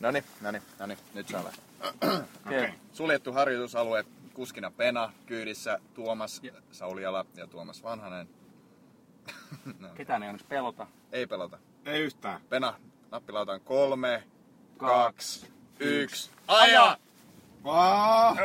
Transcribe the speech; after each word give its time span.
Noni, 0.00 0.24
noni, 0.40 0.62
noni, 0.78 0.98
nyt 1.14 1.28
saa 1.28 1.44
lähteä. 1.44 1.64
Okay. 2.46 2.70
Suljettu 2.92 3.32
harjoitusalue, 3.32 4.04
kuskina 4.34 4.70
Pena, 4.70 5.12
kyydissä 5.26 5.78
Tuomas 5.94 6.42
Sauliala 6.72 7.24
ja 7.36 7.46
Tuomas 7.46 7.82
Vanhanen. 7.82 8.28
Ketään 9.96 10.22
ei 10.22 10.28
onneksi 10.28 10.46
pelota. 10.48 10.86
Ei 11.12 11.26
pelota. 11.26 11.58
Ei 11.84 12.00
yhtään. 12.00 12.40
Pena, 12.48 12.74
nappilautaan 13.10 13.60
kolme, 13.60 14.22
Kaksi, 14.76 15.40
kaksi, 15.40 15.52
yksi, 15.80 16.30
aja! 16.48 16.98
Vaa! 17.64 18.36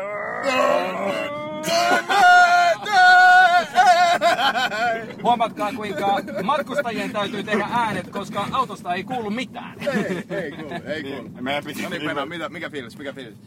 Huomatkaa 5.24 5.74
kuinka 5.74 6.20
matkustajien 6.44 7.12
täytyy 7.12 7.44
tehdä 7.44 7.68
äänet, 7.72 8.10
koska 8.10 8.48
autosta 8.52 8.94
ei 8.94 9.04
kuulu 9.04 9.30
mitään. 9.30 9.76
Ei, 9.80 10.26
ei 10.30 10.52
kuulu, 10.52 10.74
ei 10.86 11.04
kuulu. 11.04 11.20
Niin, 11.24 11.44
meidän 11.44 11.64
piti, 11.64 11.82
No 11.82 11.90
niin, 11.90 12.02
Pena, 12.02 12.26
mitä, 12.26 12.50
mikä 12.50 12.70
fiilis, 12.70 12.98
mikä 12.98 13.14
fiilis? 13.14 13.38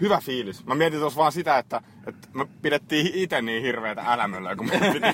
Hyvä 0.00 0.20
fiilis. 0.20 0.66
Mä 0.66 0.74
mietin 0.74 1.00
tuossa 1.00 1.18
vaan 1.18 1.32
sitä, 1.32 1.58
että, 1.58 1.80
että 2.06 2.28
me 2.34 2.46
pidettiin 2.62 3.10
itse 3.14 3.42
niin 3.42 3.62
hirveätä 3.62 4.02
älämöllä, 4.06 4.56
kun 4.56 4.66
me 4.66 4.72
piti 4.92 5.06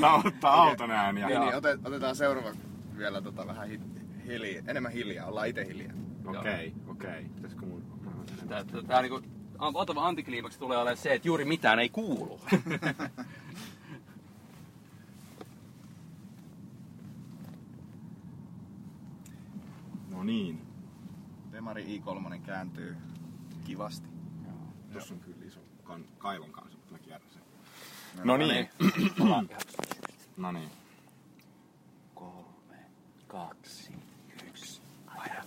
nauhoittaa 0.00 0.62
auton 0.62 0.90
ääniä. 0.90 1.26
Niin, 1.26 1.40
niin, 1.40 1.54
otet, 1.54 1.80
otetaan 1.86 2.16
seuraava 2.16 2.50
vielä 2.98 3.22
tota, 3.22 3.46
vähän 3.46 3.68
hi, 3.68 3.80
hiljaa, 4.26 4.62
enemmän 4.66 4.92
hiljaa, 4.92 5.26
ollaan 5.26 5.48
itse 5.48 5.64
hiljaa. 5.64 5.92
Okei, 6.26 6.72
okei. 6.88 7.26
Mun... 7.66 7.84
Tää, 8.48 8.64
tää, 8.64 8.82
tää 8.82 9.02
niinku, 9.02 9.20
otava 9.58 10.06
antikliimaksi 10.06 10.58
tulee 10.58 10.78
olemaan 10.78 10.96
se, 10.96 11.14
että 11.14 11.28
juuri 11.28 11.44
mitään 11.44 11.78
ei 11.78 11.88
kuulu. 11.88 12.40
No 20.20 20.24
niin. 20.24 20.66
Demari 21.52 21.84
i3 21.98 22.40
kääntyy 22.40 22.96
kivasti. 23.64 24.08
Tuossa 24.92 25.14
on 25.14 25.20
kyllä 25.20 25.46
iso 25.46 25.60
kan, 25.84 26.04
kaivon 26.18 26.52
kanssa, 26.52 26.78
mutta 26.78 26.92
mä 26.92 26.98
kierrän 26.98 27.30
sen. 27.30 27.42
No 28.16 28.24
No 28.24 28.36
niin. 28.36 28.68
Ihan 29.26 29.48
No 30.36 30.52
niin. 30.52 30.70
kolme, 32.14 32.76
kaksi, 33.26 33.92
yksi, 34.48 34.82
aja. 35.06 35.44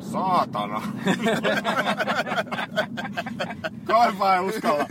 Saatana! 0.00 0.82
Kaipa 3.86 4.34
ei 4.34 4.40
uskalla. 4.40 4.86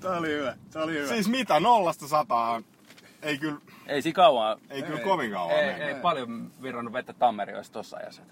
Tää 0.00 0.18
oli 0.18 0.28
hyvä, 0.28 0.56
tää 0.70 0.82
oli 0.82 0.92
hyvä. 0.92 1.08
Siis 1.08 1.28
mitä, 1.28 1.60
nollasta 1.60 2.08
sataan? 2.08 2.64
Ei 3.22 3.38
kyllä, 3.38 3.58
Ei 3.86 4.02
si 4.02 4.12
kauan. 4.12 4.58
ei 4.70 4.82
kyllä 4.82 4.98
Ei. 4.98 5.04
kovin 5.04 5.30
kauan 5.30 5.56
Ei, 5.56 5.66
mennyt. 5.66 5.88
ei 5.88 5.94
paljon 5.94 6.50
virrannut 6.62 6.92
vettä 6.92 7.12
Tammerioista 7.12 7.72
tossa 7.72 7.96
ajassa. 7.96 8.22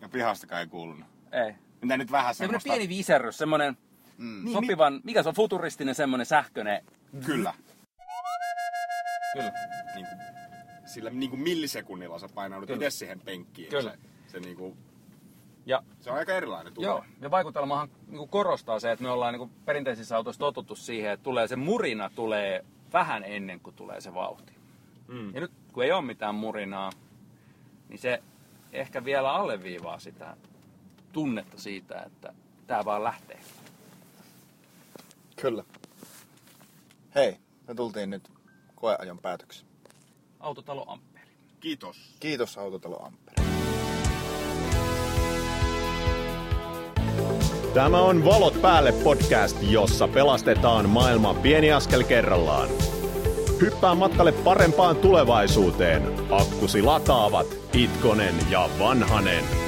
Ja 0.00 0.08
pihastakaan 0.08 0.60
ei 0.60 0.66
kuulunut. 0.68 1.08
Ei. 1.32 1.54
Mitä 1.82 1.96
nyt 1.96 2.12
vähän 2.12 2.34
Semmoinen 2.34 2.60
semmoista... 2.60 2.78
pieni 2.86 2.96
viserys, 2.98 3.38
semmoinen 3.38 3.76
Mm. 4.18 4.44
niin, 4.44 4.52
sopivan, 4.52 5.00
mikä 5.04 5.22
se 5.22 5.28
on, 5.28 5.34
futuristinen 5.34 5.94
semmoinen 5.94 6.26
sähköinen. 6.26 6.84
Kyllä. 7.26 7.54
Kyllä. 9.32 9.52
Niin 9.94 10.06
kuin, 10.06 10.18
sillä 10.84 11.10
niin 11.10 11.30
kuin 11.30 11.40
millisekunnilla 11.42 12.18
sä 12.18 12.28
painaudut 12.34 12.70
itse 12.70 12.90
siihen 12.90 13.20
penkkiin. 13.20 13.68
Kyllä. 13.70 13.90
Se, 13.90 13.98
se, 14.32 14.40
niin 14.40 14.56
kuin, 14.56 14.76
Ja 15.66 15.82
se 16.00 16.10
on 16.10 16.16
aika 16.16 16.32
erilainen 16.32 16.74
tunne. 16.74 16.88
Joo, 16.88 17.04
ja 17.20 17.30
vaikutelmahan 17.30 17.88
niin 18.08 18.28
korostaa 18.28 18.80
se, 18.80 18.92
että 18.92 19.04
me 19.04 19.10
ollaan 19.10 19.34
niin 19.34 19.50
perinteisissä 19.64 20.16
autoissa 20.16 20.40
totuttu 20.40 20.76
siihen, 20.76 21.12
että 21.12 21.24
tulee 21.24 21.48
se 21.48 21.56
murina 21.56 22.10
tulee 22.14 22.64
vähän 22.92 23.24
ennen 23.24 23.60
kuin 23.60 23.76
tulee 23.76 24.00
se 24.00 24.14
vauhti. 24.14 24.52
Mm. 25.08 25.34
Ja 25.34 25.40
nyt 25.40 25.52
kun 25.72 25.84
ei 25.84 25.92
ole 25.92 26.02
mitään 26.02 26.34
murinaa, 26.34 26.90
niin 27.88 27.98
se 27.98 28.22
ehkä 28.72 29.04
vielä 29.04 29.32
alleviivaa 29.32 29.98
sitä 29.98 30.36
tunnetta 31.12 31.58
siitä, 31.58 32.02
että 32.06 32.34
tämä 32.66 32.84
vaan 32.84 33.04
lähtee. 33.04 33.40
Kyllä. 35.40 35.64
Hei, 37.14 37.36
me 37.68 37.74
tultiin 37.74 38.10
nyt 38.10 38.30
koeajon 38.74 39.18
päätöksi. 39.18 39.64
Autotalo 40.40 40.84
Amperi. 40.88 41.30
Kiitos. 41.60 42.16
Kiitos 42.20 42.58
Autotalo 42.58 43.06
Ampere. 43.06 43.41
Tämä 47.74 48.00
on 48.00 48.24
Valot 48.24 48.62
päälle 48.62 48.92
podcast, 48.92 49.56
jossa 49.62 50.08
pelastetaan 50.08 50.88
maailma 50.88 51.34
pieni 51.34 51.72
askel 51.72 52.02
kerrallaan. 52.04 52.68
Hyppää 53.60 53.94
matkalle 53.94 54.32
parempaan 54.32 54.96
tulevaisuuteen. 54.96 56.02
Akkusi 56.30 56.82
lataavat 56.82 57.46
Itkonen 57.74 58.34
ja 58.50 58.68
Vanhanen. 58.78 59.61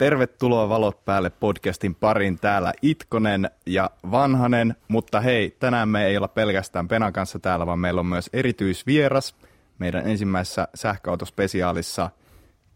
Tervetuloa 0.00 0.68
Valot 0.68 1.04
päälle 1.04 1.30
podcastin 1.30 1.94
parin 1.94 2.38
täällä 2.38 2.72
Itkonen 2.82 3.50
ja 3.66 3.90
Vanhanen, 4.10 4.76
mutta 4.88 5.20
hei, 5.20 5.56
tänään 5.58 5.88
me 5.88 6.06
ei 6.06 6.16
olla 6.16 6.28
pelkästään 6.28 6.88
Penan 6.88 7.12
kanssa 7.12 7.38
täällä, 7.38 7.66
vaan 7.66 7.78
meillä 7.78 8.00
on 8.00 8.06
myös 8.06 8.30
erityisvieras 8.32 9.36
meidän 9.78 10.06
ensimmäisessä 10.06 10.68
sähköautospesiaalissa 10.74 12.10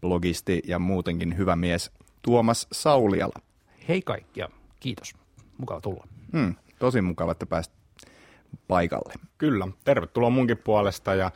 blogisti 0.01 0.61
ja 0.67 0.79
muutenkin 0.79 1.37
hyvä 1.37 1.55
mies 1.55 1.91
Tuomas 2.21 2.67
Sauliala. 2.71 3.41
Hei 3.87 4.01
kaikki 4.01 4.39
ja 4.39 4.49
kiitos. 4.79 5.13
Mukava 5.57 5.81
tulla. 5.81 6.07
Hmm, 6.31 6.55
tosi 6.79 7.01
mukava, 7.01 7.31
että 7.31 7.45
pääsit 7.45 7.73
paikalle. 8.67 9.13
Kyllä, 9.37 9.67
tervetuloa 9.83 10.29
munkin 10.29 10.57
puolesta 10.57 11.15
ja 11.15 11.31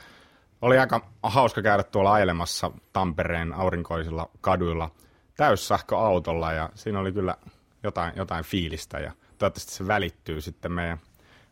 oli 0.61 0.79
aika 0.79 1.09
hauska 1.23 1.61
käydä 1.61 1.83
tuolla 1.83 2.11
ailemassa 2.11 2.71
Tampereen 2.93 3.53
aurinkoisilla 3.53 4.29
kaduilla 4.41 4.91
täyssähköautolla 5.39 6.53
ja 6.53 6.69
siinä 6.75 6.99
oli 6.99 7.11
kyllä 7.11 7.35
jotain, 7.83 8.13
jotain 8.15 8.45
fiilistä 8.45 8.99
ja 8.99 9.11
toivottavasti 9.37 9.73
se 9.73 9.87
välittyy 9.87 10.41
sitten 10.41 10.71
meidän, 10.71 10.97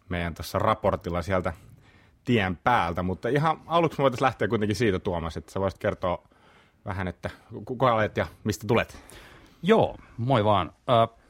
meidän 0.10 0.34
tuossa 0.34 0.60
raportilla 0.60 1.22
sieltä 1.22 1.54
tien 2.24 2.58
päältä, 2.58 3.04
mutta 3.04 3.30
ihan 3.30 3.62
aluksi 3.66 4.00
me 4.00 4.02
voitaisiin 4.02 4.26
lähteä 4.26 4.48
kuitenkin 4.48 4.76
siitä 4.76 5.00
Tuomas, 5.00 5.38
että 5.38 5.52
sä 5.52 5.60
voisit 5.60 5.80
kertoa 5.80 6.24
vähän, 6.86 7.08
että 7.08 7.30
kuka 7.66 7.94
olet 7.94 8.18
ja 8.18 8.28
mistä 8.44 8.68
tulet. 8.68 8.98
Joo, 9.64 9.98
moi 10.18 10.46
vaan. 10.46 10.74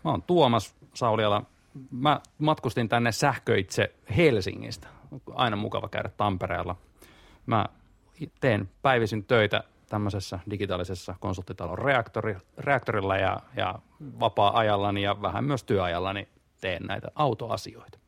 Mä 0.03 0.11
oon 0.11 0.23
Tuomas 0.23 0.75
Sauliala. 0.93 1.43
Mä 1.91 2.21
matkustin 2.37 2.89
tänne 2.89 3.11
sähköitse 3.11 3.95
Helsingistä. 4.17 4.87
Aina 5.33 5.55
mukava 5.55 5.89
käydä 5.89 6.09
Tampereella. 6.17 6.75
Mä 7.45 7.65
teen 8.39 8.69
päivisin 8.81 9.25
töitä 9.25 9.63
tämmöisessä 9.89 10.39
digitaalisessa 10.49 11.15
konsulttitalon 11.19 11.77
reaktori, 11.77 12.37
reaktorilla 12.57 13.17
ja, 13.17 13.39
ja 13.55 13.79
vapaa-ajallani 14.19 15.01
ja 15.01 15.21
vähän 15.21 15.43
myös 15.43 15.63
työajallani 15.63 16.27
teen 16.61 16.83
näitä 16.83 17.07
autoasioita. 17.15 17.99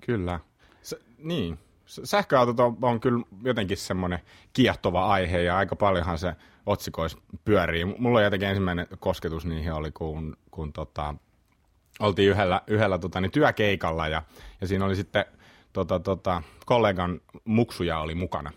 Kyllä. 0.00 0.40
S- 0.82 0.96
niin. 1.18 1.58
Sähköautot 1.86 2.60
on, 2.60 2.76
on 2.82 3.00
kyllä 3.00 3.24
jotenkin 3.42 3.76
semmoinen 3.76 4.18
kiehtova 4.52 5.06
aihe 5.06 5.42
ja 5.42 5.56
aika 5.56 5.76
paljonhan 5.76 6.18
se 6.18 6.36
otsikois 6.66 7.16
pyörii. 7.44 7.84
Mulla 7.84 8.22
jotenkin 8.22 8.48
ensimmäinen 8.48 8.86
kosketus 8.98 9.46
niihin 9.46 9.72
oli, 9.72 9.92
kun, 9.92 10.36
kun 10.50 10.72
tota, 10.72 11.14
oltiin 12.00 12.30
yhdellä, 12.30 12.62
yhdellä 12.66 12.98
tota, 12.98 13.20
niin 13.20 13.32
työkeikalla 13.32 14.08
ja, 14.08 14.22
ja 14.60 14.66
siinä 14.66 14.84
oli 14.84 14.96
sitten 14.96 15.24
tota, 15.72 16.00
tota, 16.00 16.42
kollegan 16.66 17.20
muksuja 17.44 17.98
oli 17.98 18.14
mukana. 18.14 18.52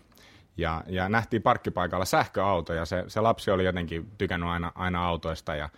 Ja, 0.56 0.84
ja 0.86 1.08
nähtiin 1.08 1.42
parkkipaikalla 1.42 2.04
sähköauto 2.04 2.72
ja 2.72 2.84
se, 2.84 3.04
se 3.06 3.20
lapsi 3.20 3.50
oli 3.50 3.64
jotenkin 3.64 4.10
tykännyt 4.18 4.48
aina, 4.48 4.72
aina 4.74 5.06
autoista 5.06 5.54
ja, 5.54 5.68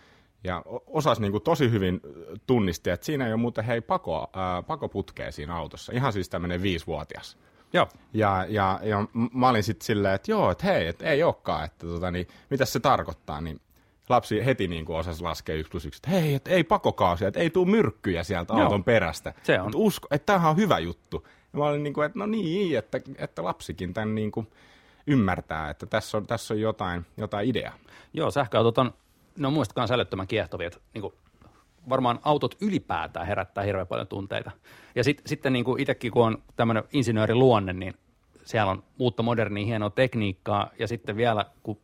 ja 0.43 0.63
osasi 0.87 1.21
niin 1.21 1.31
kuin 1.31 1.43
tosi 1.43 1.71
hyvin 1.71 2.01
tunnisti, 2.47 2.89
että 2.89 3.05
siinä 3.05 3.27
ei 3.27 3.33
ole 3.33 3.41
muuten 3.41 3.63
hei 3.63 3.81
pako, 3.81 4.29
ää, 4.33 4.63
pakoputkea 4.63 5.31
siinä 5.31 5.55
autossa. 5.55 5.91
Ihan 5.95 6.13
siis 6.13 6.29
tämmöinen 6.29 6.61
viisivuotias. 6.61 7.37
Joo, 7.73 7.87
Ja, 8.13 8.45
ja, 8.49 8.79
ja 8.83 9.05
mä 9.33 9.49
olin 9.49 9.63
sitten 9.63 9.85
silleen, 9.85 10.15
että 10.15 10.31
joo, 10.31 10.51
että 10.51 10.65
hei, 10.65 10.87
että 10.87 11.05
ei 11.05 11.23
olekaan, 11.23 11.65
että 11.65 11.87
tota, 11.87 12.11
niin, 12.11 12.27
mitä 12.49 12.65
se 12.65 12.79
tarkoittaa, 12.79 13.41
niin 13.41 13.61
lapsi 14.09 14.45
heti 14.45 14.67
niin 14.67 14.85
kuin 14.85 14.97
osasi 14.97 15.23
laskea 15.23 15.55
yksi 15.55 15.71
plus 15.71 15.85
yksi, 15.85 15.97
että 15.97 16.09
hei, 16.09 16.35
että 16.35 16.51
ei 16.51 16.63
pakokaasia, 16.63 17.27
että 17.27 17.39
ei 17.39 17.49
tule 17.49 17.67
myrkkyjä 17.67 18.23
sieltä 18.23 18.53
Joo. 18.53 18.63
auton 18.63 18.83
perästä. 18.83 19.33
Se 19.43 19.59
on. 19.59 19.65
Että 19.67 19.77
usko, 19.77 20.07
että 20.11 20.25
tämähän 20.25 20.51
on 20.51 20.57
hyvä 20.57 20.79
juttu. 20.79 21.27
Ja 21.55 21.59
mä 21.59 21.65
olin 21.65 21.83
niin 21.83 21.93
kuin, 21.93 22.05
että 22.05 22.19
no 22.19 22.25
niin, 22.25 22.77
että, 22.77 22.99
että 23.17 23.43
lapsikin 23.43 23.93
tämän 23.93 24.15
niin 24.15 24.31
kuin 24.31 24.47
ymmärtää, 25.07 25.69
että 25.69 25.85
tässä 25.85 26.17
on, 26.17 26.27
tässä 26.27 26.53
on 26.53 26.61
jotain, 26.61 27.05
jotain 27.17 27.49
ideaa. 27.49 27.73
Joo, 28.13 28.31
sähköautot 28.31 28.77
on, 28.77 28.93
ne 29.37 29.47
on 29.47 29.53
muistakaan 29.53 29.89
älyttömän 29.91 30.27
kiehtovia. 30.27 30.67
että 30.67 30.79
Niin 30.93 31.01
kuin, 31.01 31.13
varmaan 31.89 32.19
autot 32.23 32.57
ylipäätään 32.61 33.27
herättää 33.27 33.63
hirveän 33.63 33.87
paljon 33.87 34.07
tunteita. 34.07 34.51
Ja 34.95 35.03
sit, 35.03 35.21
sitten 35.25 35.53
niin 35.53 35.65
kuin 35.65 35.81
itsekin, 35.81 36.11
kun 36.11 36.25
on 36.25 36.43
tämmöinen 36.55 36.83
insinööriluonne, 36.93 37.73
niin 37.73 37.93
siellä 38.43 38.71
on 38.71 38.83
uutta 38.99 39.23
modernia 39.23 39.65
hienoa 39.65 39.89
tekniikkaa 39.89 40.69
ja 40.79 40.87
sitten 40.87 41.17
vielä 41.17 41.45
kun 41.63 41.79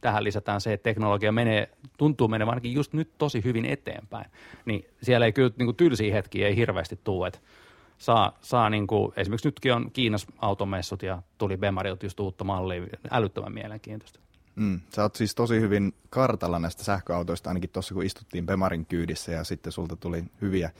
tähän 0.00 0.24
lisätään 0.24 0.60
se, 0.60 0.72
että 0.72 0.84
teknologia 0.84 1.32
menee, 1.32 1.68
tuntuu 1.98 2.28
menee 2.28 2.48
ainakin 2.48 2.72
just 2.72 2.92
nyt 2.92 3.10
tosi 3.18 3.44
hyvin 3.44 3.64
eteenpäin, 3.64 4.30
niin 4.64 4.84
siellä 5.02 5.26
ei 5.26 5.32
kyllä 5.32 5.50
niin 5.58 5.66
kuin 5.66 5.76
tylsiä 5.76 6.14
hetkiä 6.14 6.48
ei 6.48 6.56
hirveästi 6.56 7.00
tule, 7.04 7.26
että 7.26 7.38
saa, 8.02 8.38
saa 8.40 8.70
niin 8.70 8.86
kuin, 8.86 9.12
esimerkiksi 9.16 9.48
nytkin 9.48 9.74
on 9.74 9.90
Kiinas 9.92 10.26
automessut 10.38 11.02
ja 11.02 11.22
tuli 11.38 11.56
Bemarilta 11.56 12.06
just 12.06 12.20
uutta 12.20 12.44
mallia, 12.44 12.82
älyttömän 13.10 13.52
mielenkiintoista. 13.52 14.20
Mm. 14.56 14.80
Sä 14.94 15.02
oot 15.02 15.16
siis 15.16 15.34
tosi 15.34 15.60
hyvin 15.60 15.94
kartalla 16.10 16.58
näistä 16.58 16.84
sähköautoista, 16.84 17.50
ainakin 17.50 17.70
tuossa 17.70 17.94
kun 17.94 18.04
istuttiin 18.04 18.46
Bemarin 18.46 18.86
kyydissä 18.86 19.32
ja 19.32 19.44
sitten 19.44 19.72
sulta 19.72 19.96
tuli 19.96 20.24
hyviä 20.40 20.70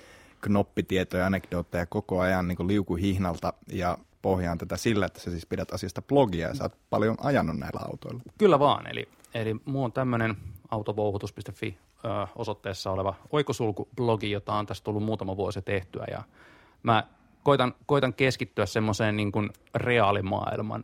knoppitietoja, 0.40 1.26
anekdootteja 1.26 1.86
koko 1.86 2.20
ajan 2.20 2.48
niin 2.48 2.68
liukuhihnalta 2.68 3.52
ja 3.68 3.98
pohjaan 4.22 4.58
tätä 4.58 4.76
sillä, 4.76 5.06
että 5.06 5.20
sä 5.20 5.30
siis 5.30 5.46
pidät 5.46 5.72
asiasta 5.72 6.02
blogia 6.02 6.48
ja 6.48 6.54
sä 6.54 6.64
oot 6.64 6.76
paljon 6.90 7.16
ajanut 7.20 7.56
näillä 7.56 7.80
autoilla. 7.90 8.22
Kyllä 8.38 8.58
vaan, 8.58 8.86
eli, 8.86 9.08
eli 9.34 9.56
muu 9.64 9.84
on 9.84 9.92
tämmöinen 9.92 10.36
autovouhutus.fi 10.70 11.78
osoitteessa 12.36 12.90
oleva 12.90 13.14
oikosulkublogi, 13.30 14.30
jota 14.30 14.54
on 14.54 14.66
tässä 14.66 14.84
tullut 14.84 15.02
muutama 15.02 15.36
vuosi 15.36 15.62
tehtyä 15.62 16.04
ja 16.10 16.22
mä 16.82 17.04
koitan, 17.42 17.74
koitan 17.86 18.14
keskittyä 18.14 18.66
semmoiseen 18.66 19.16
niin 19.16 19.32
kuin 19.32 19.50
reaalimaailman 19.74 20.82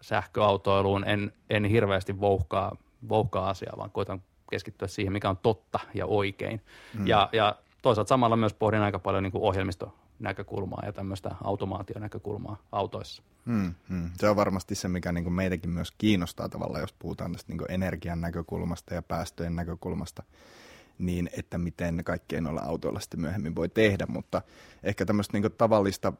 sähköautoiluun, 0.00 1.04
en, 1.04 1.32
en 1.50 1.64
hirveästi 1.64 2.20
vouhkaa, 2.20 2.76
vouhkaa 3.08 3.50
asiaa, 3.50 3.76
vaan 3.76 3.90
koitan 3.90 4.22
keskittyä 4.50 4.88
siihen, 4.88 5.12
mikä 5.12 5.30
on 5.30 5.36
totta 5.36 5.80
ja 5.94 6.06
oikein. 6.06 6.60
Mm. 6.98 7.06
Ja, 7.06 7.28
ja 7.32 7.56
toisaalta 7.82 8.08
samalla 8.08 8.36
myös 8.36 8.54
pohdin 8.54 8.80
aika 8.80 8.98
paljon 8.98 9.22
niin 9.22 9.32
kuin 9.32 9.42
ohjelmistonäkökulmaa 9.42 10.82
ja 10.86 10.92
tämmöistä 10.92 11.36
automaationäkökulmaa 11.44 12.56
autoissa. 12.72 13.22
Hmm, 13.46 13.74
hmm. 13.88 14.10
Se 14.16 14.28
on 14.28 14.36
varmasti 14.36 14.74
se, 14.74 14.88
mikä 14.88 15.12
niin 15.12 15.24
kuin 15.24 15.34
meitäkin 15.34 15.70
myös 15.70 15.92
kiinnostaa 15.98 16.48
tavallaan, 16.48 16.80
jos 16.80 16.92
puhutaan 16.92 17.32
tästä 17.32 17.52
niin 17.52 17.58
kuin 17.58 17.70
energian 17.70 18.20
näkökulmasta 18.20 18.94
ja 18.94 19.02
päästöjen 19.02 19.56
näkökulmasta, 19.56 20.22
niin 20.98 21.30
että 21.38 21.58
miten 21.58 22.04
kaikkien 22.04 22.44
noilla 22.44 22.60
autoilla 22.60 23.00
sitten 23.00 23.20
myöhemmin 23.20 23.54
voi 23.54 23.68
tehdä, 23.68 24.06
mutta 24.08 24.42
ehkä 24.82 25.06
tämmöistä 25.06 25.38
niin 25.38 25.52
tavallista 25.58 26.12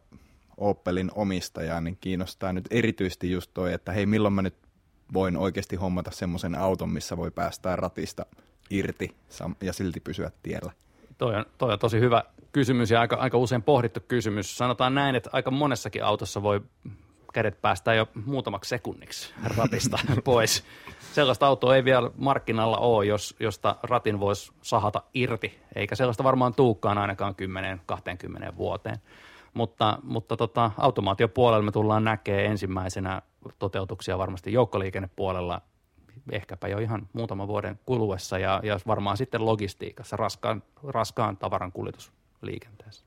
Opelin 0.56 1.10
omistajaa, 1.14 1.80
niin 1.80 1.98
kiinnostaa 2.00 2.52
nyt 2.52 2.64
erityisesti 2.70 3.30
just 3.30 3.50
toi, 3.54 3.72
että 3.72 3.92
hei, 3.92 4.06
milloin 4.06 4.34
mä 4.34 4.42
nyt 4.42 4.54
voin 5.12 5.36
oikeasti 5.36 5.76
hommata 5.76 6.10
semmoisen 6.10 6.54
auton, 6.54 6.92
missä 6.92 7.16
voi 7.16 7.30
päästää 7.30 7.76
ratista 7.76 8.26
irti 8.70 9.14
ja 9.62 9.72
silti 9.72 10.00
pysyä 10.00 10.30
tiellä. 10.42 10.72
Toi 11.18 11.34
on, 11.34 11.44
toi 11.58 11.72
on 11.72 11.78
tosi 11.78 12.00
hyvä 12.00 12.24
kysymys 12.52 12.90
ja 12.90 13.00
aika, 13.00 13.16
aika 13.16 13.38
usein 13.38 13.62
pohdittu 13.62 14.00
kysymys. 14.08 14.58
Sanotaan 14.58 14.94
näin, 14.94 15.14
että 15.14 15.30
aika 15.32 15.50
monessakin 15.50 16.04
autossa 16.04 16.42
voi 16.42 16.60
kädet 17.32 17.62
päästää 17.62 17.94
jo 17.94 18.08
muutamaksi 18.24 18.68
sekunniksi 18.68 19.34
ratista 19.56 19.98
pois. 20.24 20.64
Sellaista 21.16 21.46
autoa 21.46 21.76
ei 21.76 21.84
vielä 21.84 22.10
markkinalla 22.16 22.78
ole, 22.78 23.06
jos, 23.06 23.36
josta 23.40 23.76
ratin 23.82 24.20
voisi 24.20 24.52
sahata 24.62 25.02
irti, 25.14 25.60
eikä 25.74 25.94
sellaista 25.94 26.24
varmaan 26.24 26.54
tuukkaan 26.54 26.98
ainakaan 26.98 27.34
10-20 28.52 28.56
vuoteen. 28.56 28.98
Mutta, 29.54 29.98
mutta 30.02 30.36
tota, 30.36 30.70
automaatiopuolella 30.78 31.62
me 31.64 31.72
tullaan 31.72 32.04
näkemään 32.04 32.44
ensimmäisenä 32.44 33.22
toteutuksia 33.58 34.18
varmasti 34.18 34.52
joukkoliikennepuolella 34.52 35.60
ehkäpä 36.32 36.68
jo 36.68 36.78
ihan 36.78 37.08
muutaman 37.12 37.48
vuoden 37.48 37.80
kuluessa 37.86 38.38
ja, 38.38 38.60
ja 38.62 38.78
varmaan 38.86 39.16
sitten 39.16 39.46
logistiikassa, 39.46 40.16
raskaan, 40.16 40.62
raskaan 40.88 41.36
tavaran 41.36 41.72
kuljetusliikenteessä. 41.72 43.04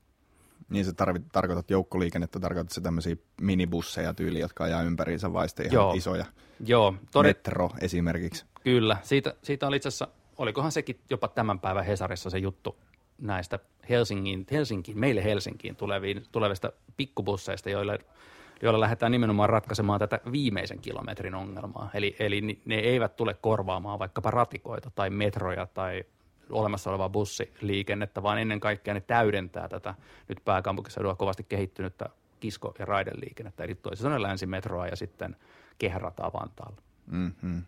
Niin 0.70 0.84
sä 0.84 0.92
tarvit, 0.92 1.22
tarkoitat 1.32 1.70
joukkoliikennettä, 1.70 2.40
tarkoitat 2.40 2.72
se 2.72 2.80
tämmöisiä 2.80 3.16
minibusseja 3.40 4.14
tyyli, 4.14 4.40
jotka 4.40 4.64
ajaa 4.64 4.82
ympäriinsä 4.82 5.32
vaiste 5.32 5.62
ihan 5.62 5.74
Joo. 5.74 5.92
isoja. 5.92 6.24
Joo. 6.66 6.94
Todi... 7.12 7.28
Metro 7.28 7.70
esimerkiksi. 7.80 8.44
Kyllä, 8.62 8.96
siitä, 9.02 9.34
siitä 9.42 9.66
oli 9.66 9.76
itse 9.76 9.88
asiassa, 9.88 10.08
olikohan 10.38 10.72
sekin 10.72 11.00
jopa 11.10 11.28
tämän 11.28 11.60
päivän 11.60 11.84
Hesarissa 11.84 12.30
se 12.30 12.38
juttu 12.38 12.76
näistä 13.18 13.58
Helsingin, 13.88 14.46
Helsinkiin, 14.52 14.98
meille 14.98 15.24
Helsinkiin 15.24 15.76
tuleviin, 15.76 16.22
tulevista 16.32 16.72
pikkubusseista, 16.96 17.70
joille 17.70 17.98
joilla 18.62 18.80
lähdetään 18.80 19.12
nimenomaan 19.12 19.48
ratkaisemaan 19.48 20.00
tätä 20.00 20.20
viimeisen 20.32 20.78
kilometrin 20.78 21.34
ongelmaa. 21.34 21.90
Eli, 21.94 22.16
eli 22.18 22.60
ne 22.64 22.74
eivät 22.74 23.16
tule 23.16 23.34
korvaamaan 23.34 23.98
vaikkapa 23.98 24.30
ratikoita 24.30 24.90
tai 24.94 25.10
metroja 25.10 25.66
tai 25.66 26.04
olemassa 26.50 26.90
olevaa 26.90 27.08
bussiliikennettä, 27.08 28.22
vaan 28.22 28.38
ennen 28.38 28.60
kaikkea 28.60 28.94
ne 28.94 29.00
täydentää 29.00 29.68
tätä 29.68 29.94
nyt 30.28 30.38
pääkaupunkiseudulla 30.44 31.14
kovasti 31.14 31.46
kehittynyttä 31.48 32.08
kisko- 32.40 32.74
ja 32.78 32.84
raideliikennettä, 32.84 33.64
eli 33.64 33.74
toisin 33.74 34.02
sanoen 34.02 34.22
länsimetroa 34.22 34.86
ja 34.86 34.96
sitten 34.96 35.36
kehärataa 35.78 36.32
Vantaalla. 36.32 36.82
Mm-hmm. 37.06 37.62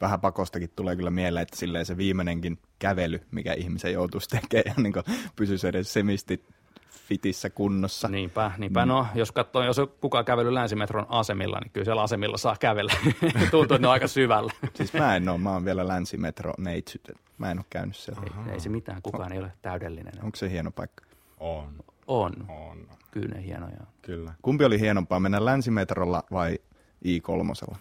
Vähän 0.00 0.20
pakostakin 0.20 0.70
tulee 0.76 0.96
kyllä 0.96 1.10
mieleen, 1.10 1.42
että 1.42 1.56
silleen 1.56 1.86
se 1.86 1.96
viimeinenkin 1.96 2.58
kävely, 2.78 3.20
mikä 3.30 3.52
ihmisen 3.52 3.92
joutuisi 3.92 4.28
tekemään, 4.28 4.82
niin 4.82 4.94
pysyisi 5.36 5.68
edes 5.68 5.92
semisti 5.92 6.44
fitissä 6.90 7.50
kunnossa. 7.50 8.08
Niinpä, 8.08 8.50
niinpä. 8.58 8.84
Mm. 8.84 8.88
No, 8.88 9.06
jos 9.14 9.32
katsoo, 9.32 9.64
jos 9.64 9.76
kukaan 10.00 10.24
kävely 10.24 10.54
länsimetron 10.54 11.06
asemilla, 11.08 11.58
niin 11.60 11.70
kyllä 11.70 11.84
siellä 11.84 12.02
asemilla 12.02 12.36
saa 12.38 12.56
kävellä. 12.60 12.92
Tuntuu, 13.50 13.62
että 13.62 13.78
ne 13.78 13.86
on 13.86 13.92
aika 13.92 14.08
syvällä. 14.08 14.52
siis 14.74 14.92
mä 14.92 15.16
en 15.16 15.28
ole, 15.28 15.38
mä 15.38 15.52
oon 15.52 15.64
vielä 15.64 15.88
länsimetro 15.88 16.52
neitsyt. 16.58 17.12
Mä 17.38 17.50
en 17.50 17.58
ole 17.58 17.66
käynyt 17.70 17.96
siellä. 17.96 18.22
Ei, 18.46 18.52
ei 18.52 18.60
se 18.60 18.68
mitään, 18.68 19.02
kukaan 19.02 19.32
ei 19.32 19.38
ole 19.38 19.52
täydellinen. 19.62 20.24
Onko 20.24 20.36
se 20.36 20.50
hieno 20.50 20.70
paikka? 20.70 21.04
On. 21.40 21.68
On. 22.06 22.32
On. 22.48 22.88
Kyllä 23.10 23.34
ne 23.34 23.44
hienoja. 23.44 23.80
Kyllä. 24.02 24.34
Kumpi 24.42 24.64
oli 24.64 24.80
hienompaa, 24.80 25.20
mennä 25.20 25.44
länsimetrolla 25.44 26.22
vai 26.32 26.58
I3? 27.04 27.76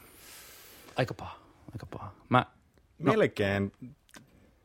Aika 0.96 1.14
paha, 1.14 1.38
aika 1.74 1.86
paha. 1.86 2.12
Mä, 2.30 2.46
no. 3.00 3.12
Melkein 3.12 3.72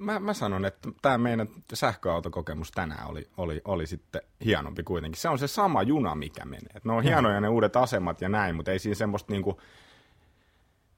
mä, 0.01 0.21
mä 0.21 0.35
sanon, 0.35 0.65
että 0.65 0.89
tämä 1.03 1.19
meidän 1.19 1.49
sähköautokokemus 1.75 2.71
tänään 2.71 3.09
oli, 3.09 3.29
oli, 3.37 3.61
oli 3.65 3.87
sitten 3.87 4.23
hienompi 4.45 4.83
kuitenkin. 4.83 5.21
Se 5.21 5.29
on 5.29 5.39
se 5.39 5.47
sama 5.47 5.83
juna, 5.83 6.15
mikä 6.15 6.45
menee. 6.45 6.81
ne 6.85 6.93
on 6.93 7.03
hienoja 7.03 7.41
ne 7.41 7.49
uudet 7.49 7.77
asemat 7.77 8.21
ja 8.21 8.29
näin, 8.29 8.57
mutta 8.57 8.73
ei 8.73 8.79
siinä 8.79 8.95
semmoista 8.95 9.33
niinku 9.33 9.61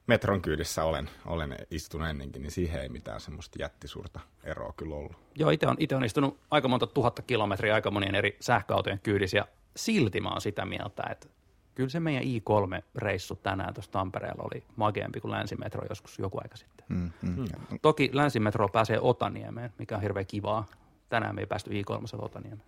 metron 0.06 0.42
kyydissä 0.42 0.84
olen, 0.84 1.10
olen 1.26 1.56
istunut 1.70 2.08
ennenkin, 2.08 2.42
niin 2.42 2.50
siihen 2.50 2.82
ei 2.82 2.88
mitään 2.88 3.20
semmoista 3.20 3.62
jättisuurta 3.62 4.20
eroa 4.44 4.72
kyllä 4.76 4.94
ollut. 4.94 5.16
Joo, 5.34 5.50
itse 5.50 5.66
on, 5.66 5.76
ite 5.78 5.96
on 5.96 6.04
istunut 6.04 6.38
aika 6.50 6.68
monta 6.68 6.86
tuhatta 6.86 7.22
kilometriä 7.22 7.74
aika 7.74 7.90
monien 7.90 8.14
eri 8.14 8.36
sähköautojen 8.40 9.00
kyydissä 9.00 9.36
ja 9.36 9.46
silti 9.76 10.20
mä 10.20 10.28
oon 10.28 10.40
sitä 10.40 10.64
mieltä, 10.64 11.02
että 11.10 11.28
kyllä 11.74 11.88
se 11.88 12.00
meidän 12.00 12.22
I3-reissu 12.22 13.36
tänään 13.42 13.74
tuossa 13.74 13.92
Tampereella 13.92 14.42
oli 14.52 14.64
mageempi 14.76 15.20
kuin 15.20 15.30
länsimetro 15.30 15.86
joskus 15.88 16.18
joku 16.18 16.38
aika 16.42 16.56
sitten. 16.56 16.86
Mm, 16.88 17.10
mm. 17.22 17.36
Mm. 17.36 17.78
Toki 17.82 18.10
länsimetro 18.12 18.68
pääsee 18.68 19.00
Otaniemeen, 19.00 19.72
mikä 19.78 19.96
on 19.96 20.02
hirveän 20.02 20.26
kivaa. 20.26 20.66
Tänään 21.08 21.34
me 21.34 21.40
ei 21.40 21.46
päästy 21.46 21.70
I3 21.70 22.22
Otaniemeen. 22.22 22.62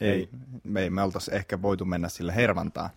Ei, 0.00 0.28
me 0.64 0.82
ei 0.82 0.90
me 0.90 1.02
oltaisi 1.02 1.34
ehkä 1.34 1.62
voitu 1.62 1.84
mennä 1.84 2.08
sille 2.08 2.34
Hervantaan, 2.34 2.90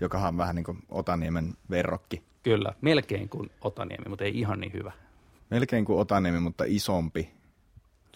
joka 0.00 0.18
on 0.18 0.38
vähän 0.38 0.54
niin 0.54 0.64
kuin 0.64 0.78
Otaniemen 0.88 1.54
verrokki. 1.70 2.22
Kyllä, 2.42 2.72
melkein 2.80 3.28
kuin 3.28 3.50
Otaniemi, 3.60 4.04
mutta 4.08 4.24
ei 4.24 4.38
ihan 4.38 4.60
niin 4.60 4.72
hyvä. 4.72 4.92
Melkein 5.50 5.84
kuin 5.84 5.98
Otaniemi, 5.98 6.40
mutta 6.40 6.64
isompi 6.66 7.35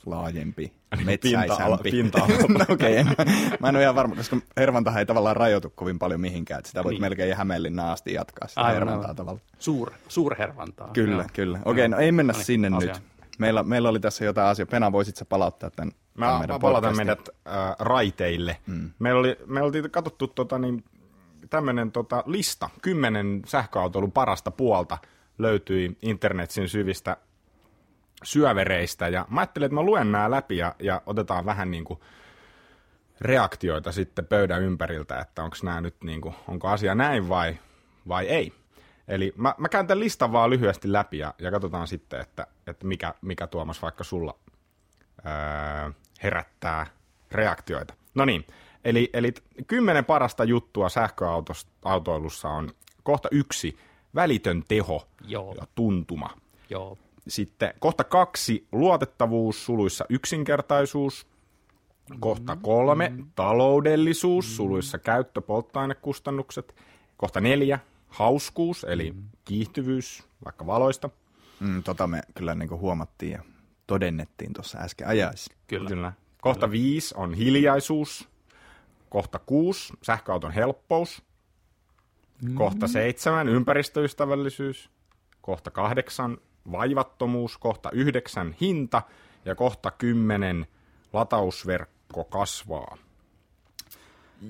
laajempi, 0.07 0.73
metsäisämpi. 1.05 1.91
Pinta-ala. 1.91 2.29
no, 2.59 2.65
okei, 2.69 3.01
okay, 3.01 3.05
mä, 3.05 3.33
mä 3.61 3.69
en 3.69 3.77
ole 3.77 3.83
ihan 3.83 3.95
varma, 3.95 4.17
koska 4.17 4.37
Hervantahan 4.57 4.99
ei 4.99 5.07
tavallaan 5.07 5.37
rajoitu 5.37 5.73
kovin 5.75 5.99
paljon 5.99 6.21
mihinkään, 6.21 6.59
että 6.59 6.69
sitä 6.69 6.85
voit 6.85 6.95
niin. 6.95 7.01
melkein 7.01 7.37
Hämeenlinnaan 7.37 7.93
asti 7.93 8.13
jatkaa 8.13 8.49
sitä 8.49 8.61
Aivan, 8.61 8.75
Hervantaa 8.75 9.15
tavallaan. 9.15 9.47
Suur, 9.59 9.93
suurhervantaa. 10.09 10.91
Kyllä, 10.93 11.23
joo. 11.23 11.29
kyllä. 11.33 11.59
Okei, 11.65 11.87
okay, 11.87 11.89
no 11.89 11.99
ei 11.99 12.13
mennä 12.13 12.33
no 12.33 12.37
niin, 12.37 12.47
sinne 12.47 12.71
asia. 12.77 12.93
nyt. 12.93 13.03
Meillä, 13.39 13.63
meillä 13.63 13.89
oli 13.89 14.01
tässä 14.01 14.25
jotain 14.25 14.49
asiaa. 14.49 14.67
Pena, 14.67 14.93
voisit 14.93 15.17
sä 15.17 15.25
palauttaa 15.25 15.71
tämän 15.71 15.93
Mä, 16.15 16.39
meidän 16.39 16.55
mä 16.55 16.59
palautan 16.59 16.97
meidät 16.97 17.29
äh, 17.29 17.55
raiteille. 17.79 18.57
Mm. 18.67 18.91
Meillä 18.99 19.21
oli, 19.21 19.37
me 19.47 19.63
oltiin 19.63 19.91
katsottu 19.91 20.27
tota, 20.27 20.59
niin, 20.59 20.85
tämmöinen 21.51 21.93
tota, 21.93 22.25
lista, 22.27 22.71
kymmenen 22.83 23.43
sähköautoilun 23.47 24.13
parasta 24.13 24.51
puolta 24.51 24.99
löytyi 25.39 25.97
internetsin 26.03 26.69
syvistä 26.69 27.17
syövereistä. 28.23 29.09
Ja 29.09 29.27
mä 29.31 29.41
ajattelin, 29.41 29.67
että 29.67 29.75
mä 29.75 29.83
luen 29.83 30.13
nämä 30.13 30.31
läpi 30.31 30.57
ja, 30.57 30.75
ja 30.79 31.03
otetaan 31.07 31.45
vähän 31.45 31.71
niin 31.71 31.85
kuin 31.85 32.01
reaktioita 33.21 33.93
sitten 33.93 34.27
pöydän 34.27 34.63
ympäriltä, 34.63 35.19
että 35.19 35.43
onko 35.43 35.57
nämä 35.63 35.81
nyt 35.81 35.97
niin 36.05 36.21
kuin, 36.21 36.35
onko 36.49 36.69
asia 36.69 36.95
näin 36.95 37.29
vai, 37.29 37.59
vai 38.09 38.27
ei. 38.27 38.53
Eli 39.09 39.33
mä, 39.37 39.55
mä 39.59 39.69
käyn 39.69 39.87
tämän 39.87 40.01
listan 40.01 40.33
vaan 40.33 40.51
lyhyesti 40.51 40.93
läpi 40.93 41.19
ja, 41.19 41.35
ja 41.39 41.51
katsotaan 41.51 41.89
sitten, 41.89 42.21
että, 42.21 42.47
että 42.67 42.87
mikä, 42.87 43.15
mikä 43.23 43.47
Tuomas 43.47 43.83
vaikka 43.83 44.05
sulla 44.05 44.35
öö, 45.27 45.91
herättää 46.23 46.87
reaktioita. 47.33 47.95
No 48.15 48.25
niin, 48.25 48.47
eli, 48.85 49.11
eli 49.13 49.35
kymmenen 49.67 50.05
parasta 50.05 50.45
juttua 50.45 50.89
sähköautoilussa 50.89 52.49
on 52.49 52.71
kohta 53.03 53.29
yksi, 53.33 53.79
välitön 54.15 54.63
teho 54.69 55.09
Joo. 55.27 55.55
ja 55.61 55.67
tuntuma. 55.75 56.31
Joo. 56.71 56.99
Sitten 57.29 57.75
kohta 57.79 58.05
kaksi, 58.05 58.67
luotettavuus, 58.73 59.65
suluissa 59.65 60.05
yksinkertaisuus. 60.09 61.27
Kohta 62.21 62.57
kolme, 62.57 63.13
taloudellisuus, 63.35 64.57
suluissa 64.57 64.99
käyttö, 64.99 65.41
polttoainekustannukset. 65.41 66.75
Kohta 67.17 67.41
neljä, 67.41 67.79
hauskuus, 68.09 68.85
eli 68.85 69.15
kiihtyvyys, 69.45 70.25
vaikka 70.45 70.67
valoista. 70.67 71.11
Mm, 71.61 71.83
tota 71.83 72.07
me 72.07 72.23
kyllä 72.35 72.55
niin 72.55 72.71
huomattiin 72.71 73.33
ja 73.33 73.43
todennettiin 73.87 74.53
tuossa 74.53 74.79
äsken 74.79 75.09
ajaessa. 75.09 75.53
Kyllä. 75.67 75.89
Kyllä. 75.89 76.13
Kohta 76.41 76.67
Kyllä. 76.67 76.73
viisi 76.73 77.15
on 77.19 77.35
hiljaisuus. 77.35 78.29
Kohta 79.09 79.39
kuusi, 79.39 79.93
sähköauton 80.03 80.53
helppous. 80.53 81.23
Kohta 82.55 82.89
seitsemän, 82.89 83.49
ympäristöystävällisyys. 83.49 84.91
Kohta 85.41 85.71
kahdeksan, 85.71 86.39
vaivattomuus. 86.73 87.59
Kohta 87.59 87.91
yhdeksän, 87.91 88.57
hinta. 88.61 89.03
Ja 89.45 89.55
kohta 89.55 89.91
kymmenen, 89.91 90.67
latausverkko 91.13 92.25
kasvaa. 92.25 92.97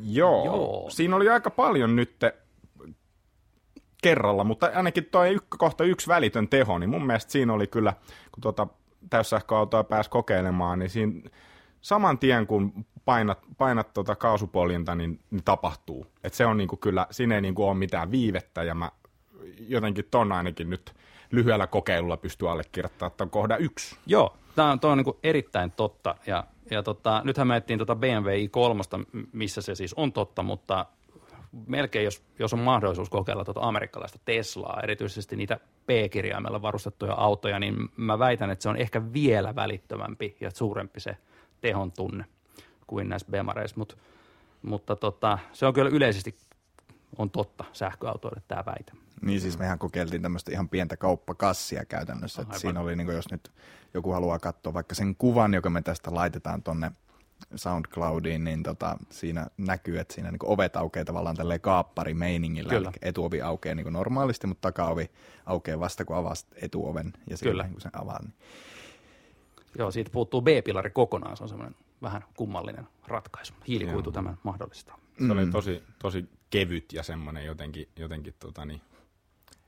Joo, 0.05 0.45
Joo. 0.45 0.87
siinä 0.91 1.17
oli 1.17 1.29
aika 1.29 1.51
paljon 1.51 1.97
nyt 1.97 2.17
kerralla, 4.03 4.45
mutta 4.45 4.71
ainakin 4.75 5.05
tuo 5.05 5.23
kohta 5.59 5.85
yksi 5.85 6.09
välitön 6.09 6.49
teho, 6.49 6.79
niin 6.79 6.91
mun 6.91 7.07
mielestä 7.07 7.33
siinä 7.33 7.53
oli 7.53 7.67
kyllä, 7.67 7.93
kun 8.33 8.41
tuota 8.41 8.67
täyssähköautoa 9.11 9.85
pääsi 9.85 10.11
kokeilemaan, 10.11 10.79
niin 10.79 10.91
siinä 10.91 11.31
saman 11.81 12.19
tien 12.19 12.47
kun 12.47 12.85
painat, 13.05 13.39
painat 13.59 13.93
tuota 13.93 14.17
kaasupoljinta, 14.17 14.95
niin, 14.95 15.21
niin 15.31 15.45
tapahtuu. 15.45 16.07
Et 16.25 16.35
se 16.35 16.47
on 16.47 16.57
niinku 16.57 16.77
kyllä, 16.77 17.07
siinä 17.11 17.35
ei 17.35 17.41
niinku 17.41 17.65
ole 17.65 17.75
mitään 17.75 18.11
viivettä 18.11 18.63
ja 18.63 18.75
mä 18.75 18.91
jotenkin 19.59 20.05
ton 20.11 20.33
ainakin 20.33 20.71
nyt 20.71 20.95
lyhyellä 21.31 21.67
kokeilulla 21.67 22.17
pystyy 22.17 22.51
allekirjoittamaan 22.51 23.13
tämän 23.17 23.31
kohda 23.31 23.57
yksi. 23.57 23.97
Joo, 24.07 24.37
tämä 24.57 24.71
on, 24.71 24.79
on 24.83 24.99
niin 24.99 25.17
erittäin 25.23 25.71
totta. 25.71 26.15
Ja, 26.27 26.45
ja 26.71 26.83
tota, 26.83 27.23
nythän 27.25 27.47
me 27.47 27.57
ettiin 27.57 27.79
tota 27.79 27.97
BMW 27.97 28.29
i3, 28.29 29.07
missä 29.33 29.63
se 29.63 29.75
siis 29.75 29.95
on 29.95 30.13
totta, 30.13 30.43
mutta 30.43 30.87
melkein 31.67 32.05
jos, 32.05 32.23
jos 32.39 32.53
on 32.53 32.59
mahdollisuus 32.59 33.11
kokeilla 33.11 33.45
tuota 33.45 33.61
amerikkalaista 33.61 34.19
Teslaa, 34.25 34.81
erityisesti 34.83 35.37
niitä 35.37 35.61
P-kirjaimella 35.87 36.63
varustettuja 36.63 37.15
autoja, 37.15 37.59
niin 37.59 37.75
mä 37.97 38.19
väitän, 38.19 38.51
että 38.51 38.63
se 38.63 38.69
on 38.69 38.77
ehkä 38.77 39.13
vielä 39.13 39.55
välittömämpi 39.55 40.37
ja 40.41 40.51
suurempi 40.51 41.01
se 41.01 41.17
tehon 41.61 41.93
tunne 41.93 42.25
kuin 42.87 43.09
näissä 43.09 43.29
Bemareissa, 43.31 43.77
Mut, 43.79 43.99
mutta 44.63 44.97
tota, 44.97 45.39
se 45.53 45.67
on 45.67 45.75
kyllä 45.75 45.91
yleisesti 45.91 46.37
on 47.21 47.31
totta 47.31 47.65
sähköautoille 47.73 48.43
tämä 48.49 48.65
väite. 48.67 48.93
Niin 49.23 49.41
siis 49.41 49.59
mehän 49.59 49.79
kokeiltiin 49.79 50.23
tämmöistä 50.23 50.53
ihan 50.53 50.69
pientä 50.69 50.97
kauppakassia 50.97 51.85
käytännössä. 51.85 52.43
Että 52.43 52.59
siinä 52.59 52.81
oli, 52.81 52.97
niin 52.97 53.07
kuin, 53.07 53.17
jos 53.17 53.31
nyt 53.31 53.53
joku 53.95 54.13
haluaa 54.13 54.39
katsoa 54.39 54.75
vaikka 54.75 54.95
sen 54.95 55.17
kuvan, 55.17 55.55
joka 55.55 55.71
me 55.71 55.83
tästä 55.83 56.15
laitetaan 56.15 56.63
tonne 56.63 56.91
SoundCloudiin, 57.55 58.45
niin 58.45 58.63
tota, 58.63 58.97
siinä 59.11 59.47
näkyy, 59.57 59.99
että 59.99 60.15
siinä 60.15 60.31
niin 60.31 60.39
ovet 60.43 60.77
aukeaa 60.77 61.05
tavallaan 61.05 61.37
tälleen 61.37 61.61
kaapparimeiningillä. 61.61 62.71
Kyllä. 62.71 62.89
Eli 62.89 62.99
etuovi 63.03 63.43
aukeaa 63.43 63.75
niin 63.75 63.93
normaalisti, 63.93 64.47
mutta 64.47 64.73
takaovi 64.73 65.11
aukeaa 65.47 65.81
vasta 65.81 66.05
kun 66.05 66.17
avaat 66.17 66.47
etuoven 66.55 67.13
ja 67.31 67.37
Kyllä. 67.43 67.63
Niin 67.63 67.81
sen 67.81 68.01
avaa. 68.01 68.23
Niin. 68.23 68.35
Joo, 69.79 69.91
siitä 69.91 70.11
puuttuu 70.11 70.43
B-pilari 70.43 70.91
kokonaan. 70.91 71.37
Se 71.37 71.43
on 71.43 71.49
semmoinen 71.49 71.77
vähän 72.03 72.25
kummallinen 72.37 72.89
ratkaisu. 73.07 73.55
Hiilikuitu 73.69 74.11
Joo. 74.11 74.15
tämän 74.15 74.39
mahdollistaa. 74.43 74.99
Se 75.27 75.33
oli 75.33 75.45
mm. 75.45 75.53
tosi, 75.53 75.83
tosi 75.99 76.29
kevyt 76.51 76.93
ja 76.93 77.03
semmoinen 77.03 77.47
jotenkin, 77.47 77.89
jotenkin 77.97 78.35
tota 78.39 78.65
niin, 78.65 78.81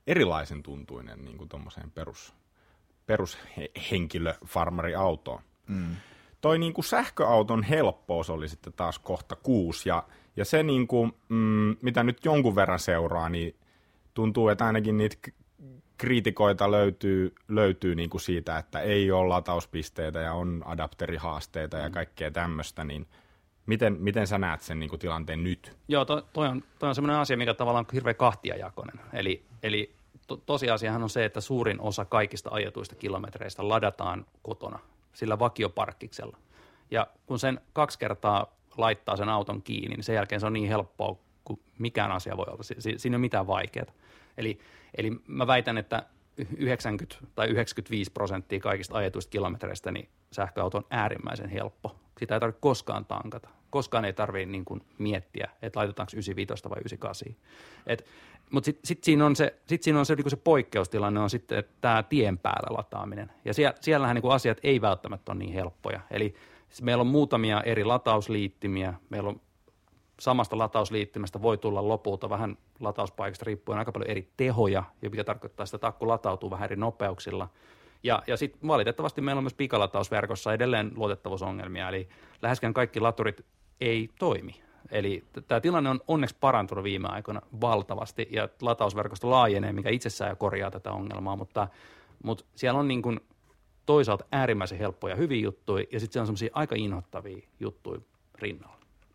erilaisen 0.07 0.63
tuntuinen 0.63 1.25
niin 1.25 1.37
kuin 1.37 1.49
tuommoiseen 1.49 1.91
perus, 1.91 2.33
perushenkilö-farmari-autoon. 3.05 5.41
Mm. 5.67 5.95
Toi 6.41 6.59
niin 6.59 6.73
kuin 6.73 6.85
sähköauton 6.85 7.63
helppous 7.63 8.29
oli 8.29 8.49
sitten 8.49 8.73
taas 8.73 8.99
kohta 8.99 9.35
kuusi, 9.35 9.89
ja, 9.89 10.03
ja 10.35 10.45
se 10.45 10.63
niin 10.63 10.87
kuin, 10.87 11.11
mm, 11.29 11.75
mitä 11.81 12.03
nyt 12.03 12.25
jonkun 12.25 12.55
verran 12.55 12.79
seuraa, 12.79 13.29
niin 13.29 13.55
tuntuu, 14.13 14.49
että 14.49 14.65
ainakin 14.65 14.97
niitä 14.97 15.17
kriitikoita 15.97 16.71
löytyy, 16.71 17.35
löytyy 17.47 17.95
niin 17.95 18.09
kuin 18.09 18.21
siitä, 18.21 18.57
että 18.57 18.79
ei 18.79 19.11
ole 19.11 19.27
latauspisteitä 19.27 20.19
ja 20.19 20.33
on 20.33 20.63
adapterihaasteita 20.65 21.77
ja 21.77 21.87
mm. 21.87 21.93
kaikkea 21.93 22.31
tämmöistä, 22.31 22.83
niin 22.83 23.07
miten, 23.65 23.97
miten 23.99 24.27
sä 24.27 24.37
näet 24.37 24.61
sen 24.61 24.79
niin 24.79 24.89
kuin 24.89 24.99
tilanteen 24.99 25.43
nyt? 25.43 25.77
Joo, 25.87 26.05
toi, 26.05 26.23
toi 26.33 26.47
on, 26.47 26.63
toi 26.79 26.89
on 26.89 26.95
semmoinen 26.95 27.17
asia, 27.17 27.37
mikä 27.37 27.53
tavallaan 27.53 27.85
on 27.89 27.93
hirveän 27.93 28.15
kahtiajakoinen. 28.15 28.99
Eli, 29.13 29.43
eli 29.63 29.95
to, 30.27 30.37
tosiasiahan 30.37 31.03
on 31.03 31.09
se, 31.09 31.25
että 31.25 31.41
suurin 31.41 31.81
osa 31.81 32.05
kaikista 32.05 32.49
ajetuista 32.53 32.95
kilometreistä 32.95 33.69
ladataan 33.69 34.25
kotona 34.41 34.79
sillä 35.13 35.39
vakioparkkiksella. 35.39 36.37
Ja 36.91 37.07
kun 37.25 37.39
sen 37.39 37.61
kaksi 37.73 37.99
kertaa 37.99 38.55
laittaa 38.77 39.17
sen 39.17 39.29
auton 39.29 39.61
kiinni, 39.61 39.95
niin 39.95 40.03
sen 40.03 40.15
jälkeen 40.15 40.41
se 40.41 40.47
on 40.47 40.53
niin 40.53 40.67
helppoa 40.67 41.17
kuin 41.43 41.59
mikään 41.79 42.11
asia 42.11 42.37
voi 42.37 42.45
olla. 42.47 42.63
Si- 42.63 42.75
siinä 42.79 43.15
ei 43.15 43.17
ole 43.17 43.21
mitään 43.21 43.47
vaikeaa. 43.47 43.85
Eli, 44.37 44.59
eli 44.97 45.11
mä 45.27 45.47
väitän, 45.47 45.77
että 45.77 46.03
90 46.57 47.15
tai 47.35 47.47
95 47.47 48.11
prosenttia 48.11 48.59
kaikista 48.59 48.97
ajetuista 48.97 49.29
kilometreistä, 49.29 49.91
niin 49.91 50.09
sähköauto 50.31 50.77
on 50.77 50.85
äärimmäisen 50.89 51.49
helppo. 51.49 51.95
Sitä 52.19 52.33
ei 52.33 52.39
tarvitse 52.39 52.61
koskaan 52.61 53.05
tankata. 53.05 53.49
Koskaan 53.69 54.05
ei 54.05 54.13
tarvitse 54.13 54.51
niin 54.51 54.65
kuin 54.65 54.81
miettiä, 54.97 55.49
että 55.61 55.79
laitetaanko 55.79 56.11
95 56.13 56.69
vai 56.69 56.79
98. 56.79 57.35
Et, 57.87 58.05
mutta 58.51 58.65
sitten 58.65 58.87
sit 58.87 59.03
siinä 59.03 59.25
on 59.25 59.35
se, 59.35 59.55
sit 59.67 59.83
siinä 59.83 59.99
on 59.99 60.05
se, 60.05 60.15
niin 60.15 60.29
se 60.29 60.35
poikkeustilanne 60.35 61.19
on 61.19 61.29
sitten 61.29 61.63
tämä 61.81 62.03
tien 62.03 62.37
päällä 62.37 62.77
lataaminen. 62.77 63.31
Ja 63.45 63.53
siellä, 63.53 63.77
siellähän 63.81 64.15
niin 64.15 64.31
asiat 64.31 64.57
ei 64.63 64.81
välttämättä 64.81 65.31
ole 65.31 65.39
niin 65.39 65.53
helppoja. 65.53 65.99
Eli 66.11 66.35
meillä 66.81 67.01
on 67.01 67.07
muutamia 67.07 67.61
eri 67.61 67.83
latausliittimiä, 67.83 68.93
meillä 69.09 69.29
on 69.29 69.41
samasta 70.19 70.57
latausliittymästä 70.57 71.41
voi 71.41 71.57
tulla 71.57 71.87
lopulta 71.87 72.29
vähän 72.29 72.57
latauspaikasta 72.79 73.45
riippuen 73.45 73.79
aika 73.79 73.91
paljon 73.91 74.11
eri 74.11 74.29
tehoja, 74.37 74.83
ja 75.01 75.09
mikä 75.09 75.23
tarkoittaa 75.23 75.65
sitä, 75.65 75.75
että 75.75 75.87
akku 75.87 76.07
latautuu 76.07 76.51
vähän 76.51 76.65
eri 76.65 76.75
nopeuksilla. 76.75 77.49
Ja, 78.03 78.23
ja 78.27 78.37
sitten 78.37 78.67
valitettavasti 78.67 79.21
meillä 79.21 79.39
on 79.39 79.43
myös 79.43 79.53
pikalatausverkossa 79.53 80.53
edelleen 80.53 80.91
luotettavuusongelmia, 80.95 81.89
eli 81.89 82.09
läheskään 82.41 82.73
kaikki 82.73 82.99
laturit 82.99 83.45
ei 83.81 84.09
toimi. 84.19 84.63
Eli 84.91 85.23
tämä 85.47 85.61
tilanne 85.61 85.89
on 85.89 86.01
onneksi 86.07 86.35
parantunut 86.39 86.83
viime 86.83 87.07
aikoina 87.07 87.41
valtavasti, 87.61 88.27
ja 88.31 88.49
latausverkosto 88.61 89.29
laajenee, 89.29 89.73
mikä 89.73 89.89
itsessään 89.89 90.29
jo 90.29 90.35
korjaa 90.35 90.71
tätä 90.71 90.91
ongelmaa, 90.91 91.35
mutta, 91.35 91.67
mutta 92.23 92.45
siellä 92.55 92.79
on 92.79 92.87
niin 92.87 93.01
kuin 93.01 93.19
toisaalta 93.85 94.25
äärimmäisen 94.31 94.77
helppoja 94.77 95.15
hyviä 95.15 95.41
juttuja, 95.41 95.85
ja 95.91 95.99
sitten 95.99 96.13
siellä 96.13 96.23
on 96.23 96.27
semmoisia 96.27 96.51
aika 96.53 96.75
inhottavia 96.75 97.47
juttuja 97.59 98.01
rinnalla. 98.35 98.72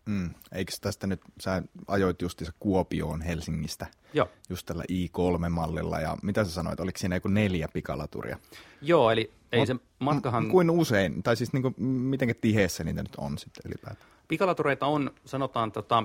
Mm. 0.09 0.29
Eikö 0.51 0.71
tästä 0.81 1.07
nyt, 1.07 1.21
sä 1.39 1.63
ajoit 1.87 2.21
justiinsa 2.21 2.53
Kuopioon 2.59 3.21
Helsingistä 3.21 3.87
Joo. 4.13 4.29
just 4.49 4.65
tällä 4.65 4.83
i3-mallilla, 4.91 6.01
ja 6.01 6.17
mitä 6.23 6.43
sä 6.43 6.51
sanoit, 6.51 6.79
oliko 6.79 6.97
siinä 6.97 7.15
joku 7.15 7.27
neljä 7.27 7.67
pikalaturia? 7.73 8.37
Joo, 8.81 9.11
eli 9.11 9.31
ei 9.51 9.65
se 9.65 9.75
matkahan... 9.99 10.49
Kuin 10.49 10.69
usein, 10.69 11.23
tai 11.23 11.35
siis 11.35 11.53
niin 11.53 11.61
kuin, 11.61 11.75
miten 11.83 12.35
tiheessä 12.41 12.83
niitä 12.83 13.03
nyt 13.03 13.15
on 13.17 13.37
sitten 13.37 13.61
ylipäätään? 13.71 14.09
Pikalatureita 14.27 14.85
on, 14.85 15.11
sanotaan 15.25 15.71
tota, 15.71 16.03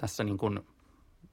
tässä 0.00 0.24
niin 0.24 0.38
kuin, 0.38 0.60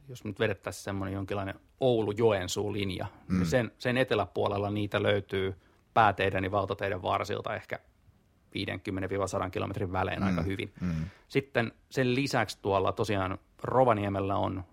jos 0.10 0.24
nyt 0.24 0.40
vedettäisiin 0.40 0.84
semmoinen 0.84 1.14
jonkinlainen 1.14 1.56
Oulu-Joensuu-linja, 1.80 3.06
niin 3.06 3.24
mm. 3.28 3.38
niin 3.38 3.50
sen, 3.50 3.72
sen 3.78 3.98
eteläpuolella 3.98 4.70
niitä 4.70 5.04
löytyy 5.04 5.56
pääteiden 5.94 6.44
ja 6.44 6.52
valtateiden 6.52 7.02
varsilta 7.02 7.56
ehkä 7.56 7.80
50-100 8.66 9.50
kilometrin 9.50 9.92
välein 9.92 10.20
mm, 10.20 10.28
aika 10.28 10.42
hyvin. 10.42 10.74
Mm. 10.82 11.06
Sitten 11.28 11.72
sen 11.90 12.16
lisäksi 12.16 12.58
tuolla 12.62 12.92
tosiaan 12.92 13.38
Rovaniemellä 13.64 14.36
on, 14.36 14.64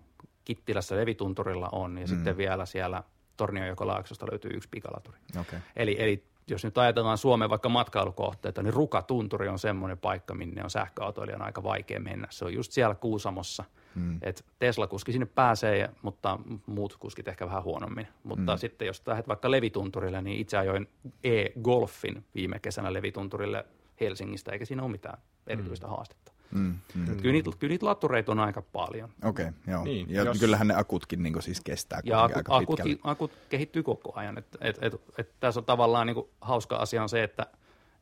Kittilässä 0.45 0.95
Levitunturilla 0.95 1.69
on 1.71 1.97
ja 1.97 2.03
mm. 2.03 2.07
sitten 2.07 2.37
vielä 2.37 2.65
siellä 2.65 3.03
Tornionjokolaaksosta 3.37 4.25
löytyy 4.31 4.51
yksi 4.53 4.69
pikalaturi. 4.69 5.17
Okay. 5.39 5.59
Eli, 5.75 5.95
eli 5.99 6.23
jos 6.47 6.63
nyt 6.63 6.77
ajatellaan 6.77 7.17
Suomen 7.17 7.49
vaikka 7.49 7.69
matkailukohteita, 7.69 8.63
niin 8.63 8.73
Rukatunturi 8.73 9.47
on 9.47 9.59
semmoinen 9.59 9.97
paikka, 9.97 10.33
minne 10.33 10.63
on 10.63 10.69
sähköautoilijan 10.69 11.41
aika 11.41 11.63
vaikea 11.63 11.99
mennä. 11.99 12.27
Se 12.29 12.45
on 12.45 12.53
just 12.53 12.71
siellä 12.71 12.95
Kuusamossa. 12.95 13.63
Mm. 13.95 14.19
Et 14.21 14.45
Tesla-kuski 14.59 15.11
sinne 15.11 15.25
pääsee, 15.25 15.89
mutta 16.01 16.39
muut 16.65 16.97
kuskit 16.99 17.27
ehkä 17.27 17.45
vähän 17.45 17.63
huonommin. 17.63 18.07
Mutta 18.23 18.51
mm. 18.51 18.57
sitten 18.57 18.85
jos 18.85 19.03
lähdet 19.05 19.27
vaikka 19.27 19.51
Levitunturille, 19.51 20.21
niin 20.21 20.39
itse 20.39 20.57
ajoin 20.57 20.87
e-golfin 21.23 22.25
viime 22.35 22.59
kesänä 22.59 22.93
Levitunturille 22.93 23.65
Helsingistä, 24.01 24.51
eikä 24.51 24.65
siinä 24.65 24.83
ole 24.83 24.91
mitään 24.91 25.17
erityistä 25.47 25.87
mm. 25.87 25.91
haastetta. 25.91 26.31
Mm, 26.51 26.75
mm. 26.95 27.05
Kyllä, 27.05 27.31
niitä, 27.31 27.51
kyllä 27.59 27.71
niitä 27.71 27.85
latureita 27.85 28.31
on 28.31 28.39
aika 28.39 28.61
paljon. 28.61 29.09
Okei, 29.23 29.45
okay, 29.45 29.73
joo. 29.73 29.83
Niin, 29.83 30.09
ja 30.09 30.23
jos... 30.23 30.39
kyllähän 30.39 30.67
ne 30.67 30.73
akutkin 30.77 31.23
niin 31.23 31.41
siis 31.41 31.61
kestää 31.61 31.99
ja 32.03 32.23
akut, 32.23 32.37
aika 32.37 32.55
akut, 32.55 32.79
akut 33.03 33.31
kehittyy 33.49 33.83
koko 33.83 34.11
ajan. 34.15 34.37
Et, 34.37 34.57
et, 34.61 34.77
et, 34.81 35.01
et, 35.17 35.31
tässä 35.39 35.59
on 35.59 35.65
tavallaan 35.65 36.07
niin 36.07 36.25
hauska 36.41 36.75
asia 36.75 37.03
on 37.03 37.09
se, 37.09 37.23
että 37.23 37.45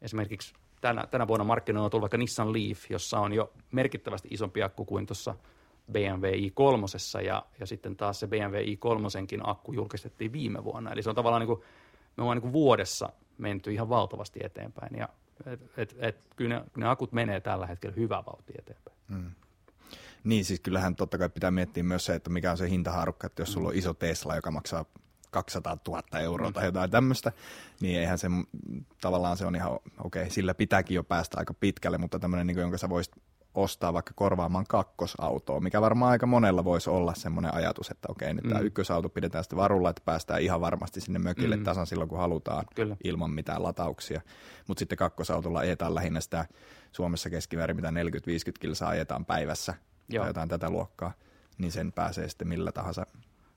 esimerkiksi 0.01 0.53
tänä, 0.81 1.07
tänä 1.11 1.27
vuonna 1.27 1.43
markkinoilla 1.43 1.85
on 1.85 1.91
tullut 1.91 2.01
vaikka 2.01 2.17
Nissan 2.17 2.53
Leaf, 2.53 2.79
jossa 2.89 3.19
on 3.19 3.33
jo 3.33 3.53
merkittävästi 3.71 4.27
isompi 4.31 4.63
akku 4.63 4.85
kuin 4.85 5.05
tuossa 5.05 5.35
BMW 5.91 6.25
i3 6.25 7.21
ja, 7.25 7.45
ja 7.59 7.65
sitten 7.65 7.95
taas 7.95 8.19
se 8.19 8.27
BMW 8.27 8.55
i3 8.55 9.39
akku 9.43 9.73
julkistettiin 9.73 10.33
viime 10.33 10.63
vuonna. 10.63 10.91
Eli 10.91 11.03
se 11.03 11.09
on 11.09 11.15
tavallaan 11.15 11.39
niin 11.39 11.47
kuin, 11.47 11.61
me 12.17 12.23
ollaan 12.23 12.35
niin 12.35 12.41
kuin 12.41 12.53
vuodessa 12.53 13.09
menty 13.37 13.71
ihan 13.71 13.89
valtavasti 13.89 14.39
eteenpäin 14.43 14.95
ja 14.97 15.09
et, 15.45 15.61
et, 15.77 15.95
et, 15.99 16.17
kyllä 16.35 16.55
ne, 16.55 16.65
ne 16.77 16.87
akut 16.87 17.11
menee 17.11 17.39
tällä 17.39 17.67
hetkellä 17.67 17.95
hyvä 17.95 18.23
vauhti 18.25 18.53
eteenpäin. 18.59 18.97
Mm. 19.07 19.31
Niin, 20.23 20.45
siis 20.45 20.59
kyllähän 20.59 20.95
totta 20.95 21.17
kai 21.17 21.29
pitää 21.29 21.51
miettiä 21.51 21.83
myös 21.83 22.05
se, 22.05 22.15
että 22.15 22.29
mikä 22.29 22.51
on 22.51 22.57
se 22.57 22.69
hintaharukka, 22.69 23.27
että 23.27 23.41
jos 23.41 23.53
sulla 23.53 23.69
on 23.69 23.75
iso 23.75 23.93
Tesla, 23.93 24.35
joka 24.35 24.51
maksaa 24.51 24.85
200 25.31 25.77
000 25.87 26.19
euroa 26.19 26.51
tai 26.51 26.65
jotain 26.65 26.91
tämmöistä, 26.91 27.31
niin 27.79 27.99
eihän 27.99 28.17
se 28.17 28.27
tavallaan 29.01 29.37
se 29.37 29.45
on 29.45 29.55
ihan 29.55 29.71
okei, 29.73 29.89
okay, 30.03 30.29
sillä 30.29 30.53
pitääkin 30.53 30.95
jo 30.95 31.03
päästä 31.03 31.37
aika 31.37 31.53
pitkälle, 31.53 31.97
mutta 31.97 32.19
tämmöinen, 32.19 32.47
niin 32.47 32.57
jonka 32.57 32.77
sä 32.77 32.89
voisit 32.89 33.15
ostaa 33.55 33.93
vaikka 33.93 34.11
korvaamaan 34.15 34.65
kakkosautoa, 34.69 35.59
mikä 35.59 35.81
varmaan 35.81 36.11
aika 36.11 36.25
monella 36.25 36.63
voisi 36.63 36.89
olla 36.89 37.13
semmoinen 37.15 37.53
ajatus, 37.53 37.91
että 37.91 38.07
okei, 38.11 38.33
nyt 38.33 38.43
mm. 38.43 38.49
tämä 38.49 38.61
ykkösauto 38.61 39.09
pidetään 39.09 39.43
sitten 39.43 39.57
varulla, 39.57 39.89
että 39.89 40.01
päästään 40.05 40.41
ihan 40.41 40.61
varmasti 40.61 41.01
sinne 41.01 41.19
mökille 41.19 41.57
mm. 41.57 41.63
tasan 41.63 41.87
silloin, 41.87 42.09
kun 42.09 42.17
halutaan, 42.19 42.65
Kyllä. 42.75 42.97
ilman 43.03 43.31
mitään 43.31 43.63
latauksia. 43.63 44.21
Mutta 44.67 44.79
sitten 44.79 44.97
kakkosautolla 44.97 45.59
ajetaan 45.59 45.95
lähinnä 45.95 46.21
sitä 46.21 46.45
Suomessa 46.91 47.29
keskimäärin, 47.29 47.75
mitä 47.75 47.89
40-50 47.89 47.93
kilsaa 48.59 48.89
ajetaan 48.89 49.25
päivässä, 49.25 49.73
Joo. 50.09 50.21
tai 50.23 50.29
jotain 50.29 50.49
tätä 50.49 50.69
luokkaa, 50.69 51.11
niin 51.57 51.71
sen 51.71 51.91
pääsee 51.91 52.29
sitten 52.29 52.47
millä 52.47 52.71
tahansa 52.71 53.05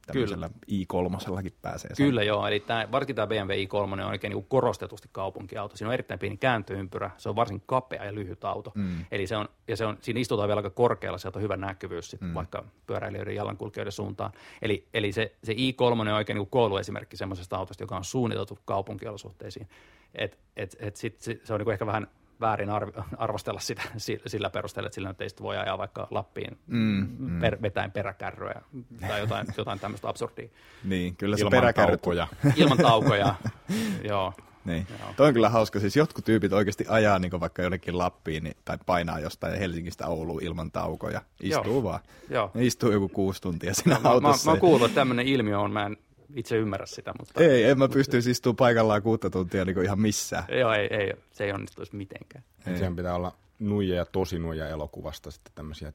tämmöisellä 0.07 0.51
i3 0.71 1.51
pääsee. 1.63 1.91
Kyllä 1.97 2.23
joo, 2.23 2.47
eli 2.47 2.61
tämä, 2.61 2.89
varsinkin 2.93 3.17
tämä 3.17 3.27
BMW 3.27 3.51
i3 3.51 3.93
on 3.93 4.01
oikein 4.01 4.33
niin 4.33 4.47
korostetusti 4.49 5.09
kaupunkiauto. 5.13 5.77
Siinä 5.77 5.89
on 5.89 5.95
erittäin 5.95 6.21
pieni 6.21 6.37
kääntöympyrä, 6.37 7.11
se 7.19 7.29
on 7.29 7.37
varsin 7.37 7.63
kapea 7.67 8.05
ja 8.05 8.15
lyhyt 8.15 8.45
auto. 8.45 8.73
Mm. 8.75 9.05
Eli 9.11 9.27
se 9.27 9.37
on, 9.37 9.49
ja 9.69 9.77
se 9.77 9.87
on, 9.87 9.99
siinä 10.01 10.21
istutaan 10.21 10.49
vielä 10.49 10.59
aika 10.59 10.71
korkealla, 10.71 11.19
sieltä 11.19 11.39
on 11.39 11.43
hyvä 11.43 11.57
näkyvyys 11.57 12.11
sit 12.11 12.21
mm. 12.21 12.35
vaikka 12.35 12.65
pyöräilijöiden 12.87 13.35
ja 13.35 13.41
jalankulkijoiden 13.41 13.93
suuntaan. 13.93 14.33
Eli, 14.63 14.89
eli 14.95 15.13
se, 15.13 15.33
se 15.45 15.53
i3 15.53 16.01
on 16.01 16.09
oikein 16.09 16.37
niin 16.37 16.51
kouluesimerkki 16.51 17.17
semmoisesta 17.17 17.57
autosta, 17.57 17.83
joka 17.83 17.97
on 17.97 18.05
suunniteltu 18.05 18.59
kaupunkiolosuhteisiin. 18.65 19.69
Et, 20.15 20.39
et, 20.57 20.77
et 20.79 20.97
sit, 20.97 21.21
sit, 21.21 21.47
se 21.47 21.55
on 21.55 21.61
niin 21.61 21.73
ehkä 21.73 21.87
vähän 21.87 22.07
väärin 22.41 22.69
arv- 22.69 23.03
arvostella 23.17 23.61
sitä 23.61 23.83
sillä 24.27 24.51
perusteella, 24.51 24.87
että 24.87 24.95
sillä 24.95 25.09
nyt 25.09 25.21
ei 25.21 25.29
voi 25.41 25.57
ajaa 25.57 25.79
vaikka 25.79 26.09
Lappiin 26.11 26.59
mm, 26.67 27.09
mm. 27.19 27.41
Per, 27.41 27.63
vetäen 27.63 27.93
peräkärryä 27.93 28.63
tai 29.01 29.21
jotain, 29.21 29.47
jotain 29.57 29.79
tämmöistä 29.79 30.09
absurdia. 30.09 30.49
Niin, 30.85 31.17
kyllä 31.17 31.37
se 31.37 31.41
ilman 31.41 31.51
peräkärryt. 31.51 32.01
taukoja. 32.03 32.27
Ilman 32.57 32.79
taukoja, 32.79 33.35
joo. 34.09 34.33
Niin. 34.65 34.87
Joo. 35.01 35.15
Toi 35.17 35.29
on 35.29 35.35
kyllä 35.35 35.49
hauska. 35.49 35.81
Siis 35.81 35.97
jotkut 35.97 36.25
tyypit 36.25 36.53
oikeasti 36.53 36.85
ajaa 36.89 37.19
niin 37.19 37.41
vaikka 37.41 37.63
jonnekin 37.63 37.99
Lappiin 37.99 38.45
niin, 38.45 38.57
tai 38.65 38.79
painaa 38.87 39.21
jostain 39.21 39.59
Helsingistä 39.59 40.07
Ouluun 40.07 40.43
ilman 40.43 40.73
taukoja. 40.73 41.23
Istuu 41.43 41.73
Joo. 41.73 41.83
vaan. 41.83 42.01
Joo. 42.31 42.51
Ne 42.55 42.65
istuu 42.65 42.93
joku 42.93 43.09
kuusi 43.09 43.43
tuntia 43.43 43.75
siinä 43.75 44.01
no, 44.03 44.11
autossa. 44.11 44.45
Mä, 44.45 44.51
mä, 44.51 44.51
mä 44.51 44.53
oon 44.53 44.61
kuullut, 44.61 44.87
että 44.87 45.01
tämmöinen 45.01 45.27
ilmiö 45.27 45.59
on. 45.59 45.73
Mä 45.73 45.87
en 45.87 45.97
itse 46.35 46.57
ymmärrä 46.57 46.87
sitä. 46.87 47.13
Mutta... 47.19 47.41
Ei, 47.41 47.65
en 47.65 47.79
mä 47.79 47.89
pystyisi 47.89 48.31
istumaan 48.31 48.57
paikallaan 48.57 49.03
kuutta 49.03 49.31
tuntia 49.31 49.65
niin 49.65 49.85
ihan 49.85 50.01
missään. 50.01 50.45
Joo, 50.59 50.73
ei, 50.73 50.89
ei, 50.91 51.13
se 51.33 51.45
ei 51.45 51.53
onnistuisi 51.53 51.97
mitenkään. 51.97 52.45
Ei. 52.67 52.79
Sehän 52.79 52.97
pitää 52.97 53.15
olla 53.15 53.35
nuija 53.59 53.97
ja 53.97 54.05
tosi 54.05 54.39
nuija 54.39 54.69
elokuvasta 54.69 55.31
sitten 55.31 55.53
tämmöisiä 55.55 55.93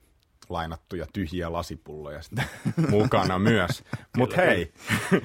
lainattuja 0.50 1.06
tyhjiä 1.14 1.52
lasipulloja 1.52 2.22
sitten 2.22 2.46
mukana 2.90 3.40
myös. 3.40 3.84
Mutta 4.18 4.36
hei, 4.36 4.74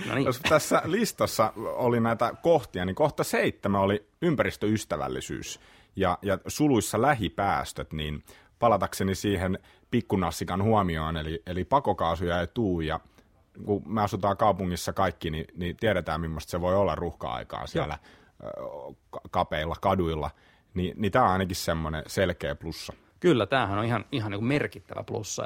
no 0.09 0.15
niin. 0.15 0.25
jos 0.27 0.41
tässä 0.49 0.83
listassa 0.85 1.53
oli 1.57 2.01
näitä 2.01 2.35
kohtia, 2.43 2.85
niin 2.85 2.97
kohta 2.97 3.25
seitsemän 3.25 3.81
oli 3.81 4.07
ympäristöystävällisyys 4.23 5.61
ja, 5.97 6.19
ja 6.23 6.39
suluissa 6.47 7.03
lähipäästöt, 7.03 7.93
niin 7.93 8.25
palatakseni 8.59 9.15
siihen 9.15 9.59
pikkunassikan 9.91 10.63
huomioon, 10.63 11.17
eli, 11.17 11.43
eli 11.47 11.65
pakokaasuja 11.65 12.41
ei 12.41 12.47
tuu 12.47 12.81
ja 12.81 13.01
kun 13.65 13.83
me 13.87 14.03
asutaan 14.03 14.37
kaupungissa 14.37 14.93
kaikki, 14.93 15.31
niin, 15.31 15.45
niin 15.57 15.77
tiedetään, 15.77 16.21
millaista 16.21 16.51
se 16.51 16.61
voi 16.61 16.77
olla 16.77 16.95
ruuhka-aikaa 16.95 17.67
siellä 17.67 17.99
Joo. 18.57 18.95
kapeilla 19.31 19.77
kaduilla, 19.81 20.31
niin, 20.75 20.95
niin 20.97 21.13
tämä 21.13 21.25
on 21.25 21.31
ainakin 21.31 21.57
semmoinen 21.57 22.03
selkeä 22.07 22.55
plussa. 22.55 22.93
Kyllä, 23.21 23.47
tämähän 23.47 23.79
on 23.79 23.85
ihan, 23.85 24.05
ihan 24.13 24.31
niin 24.31 24.45
merkittävä 24.45 25.03
plussa. 25.03 25.45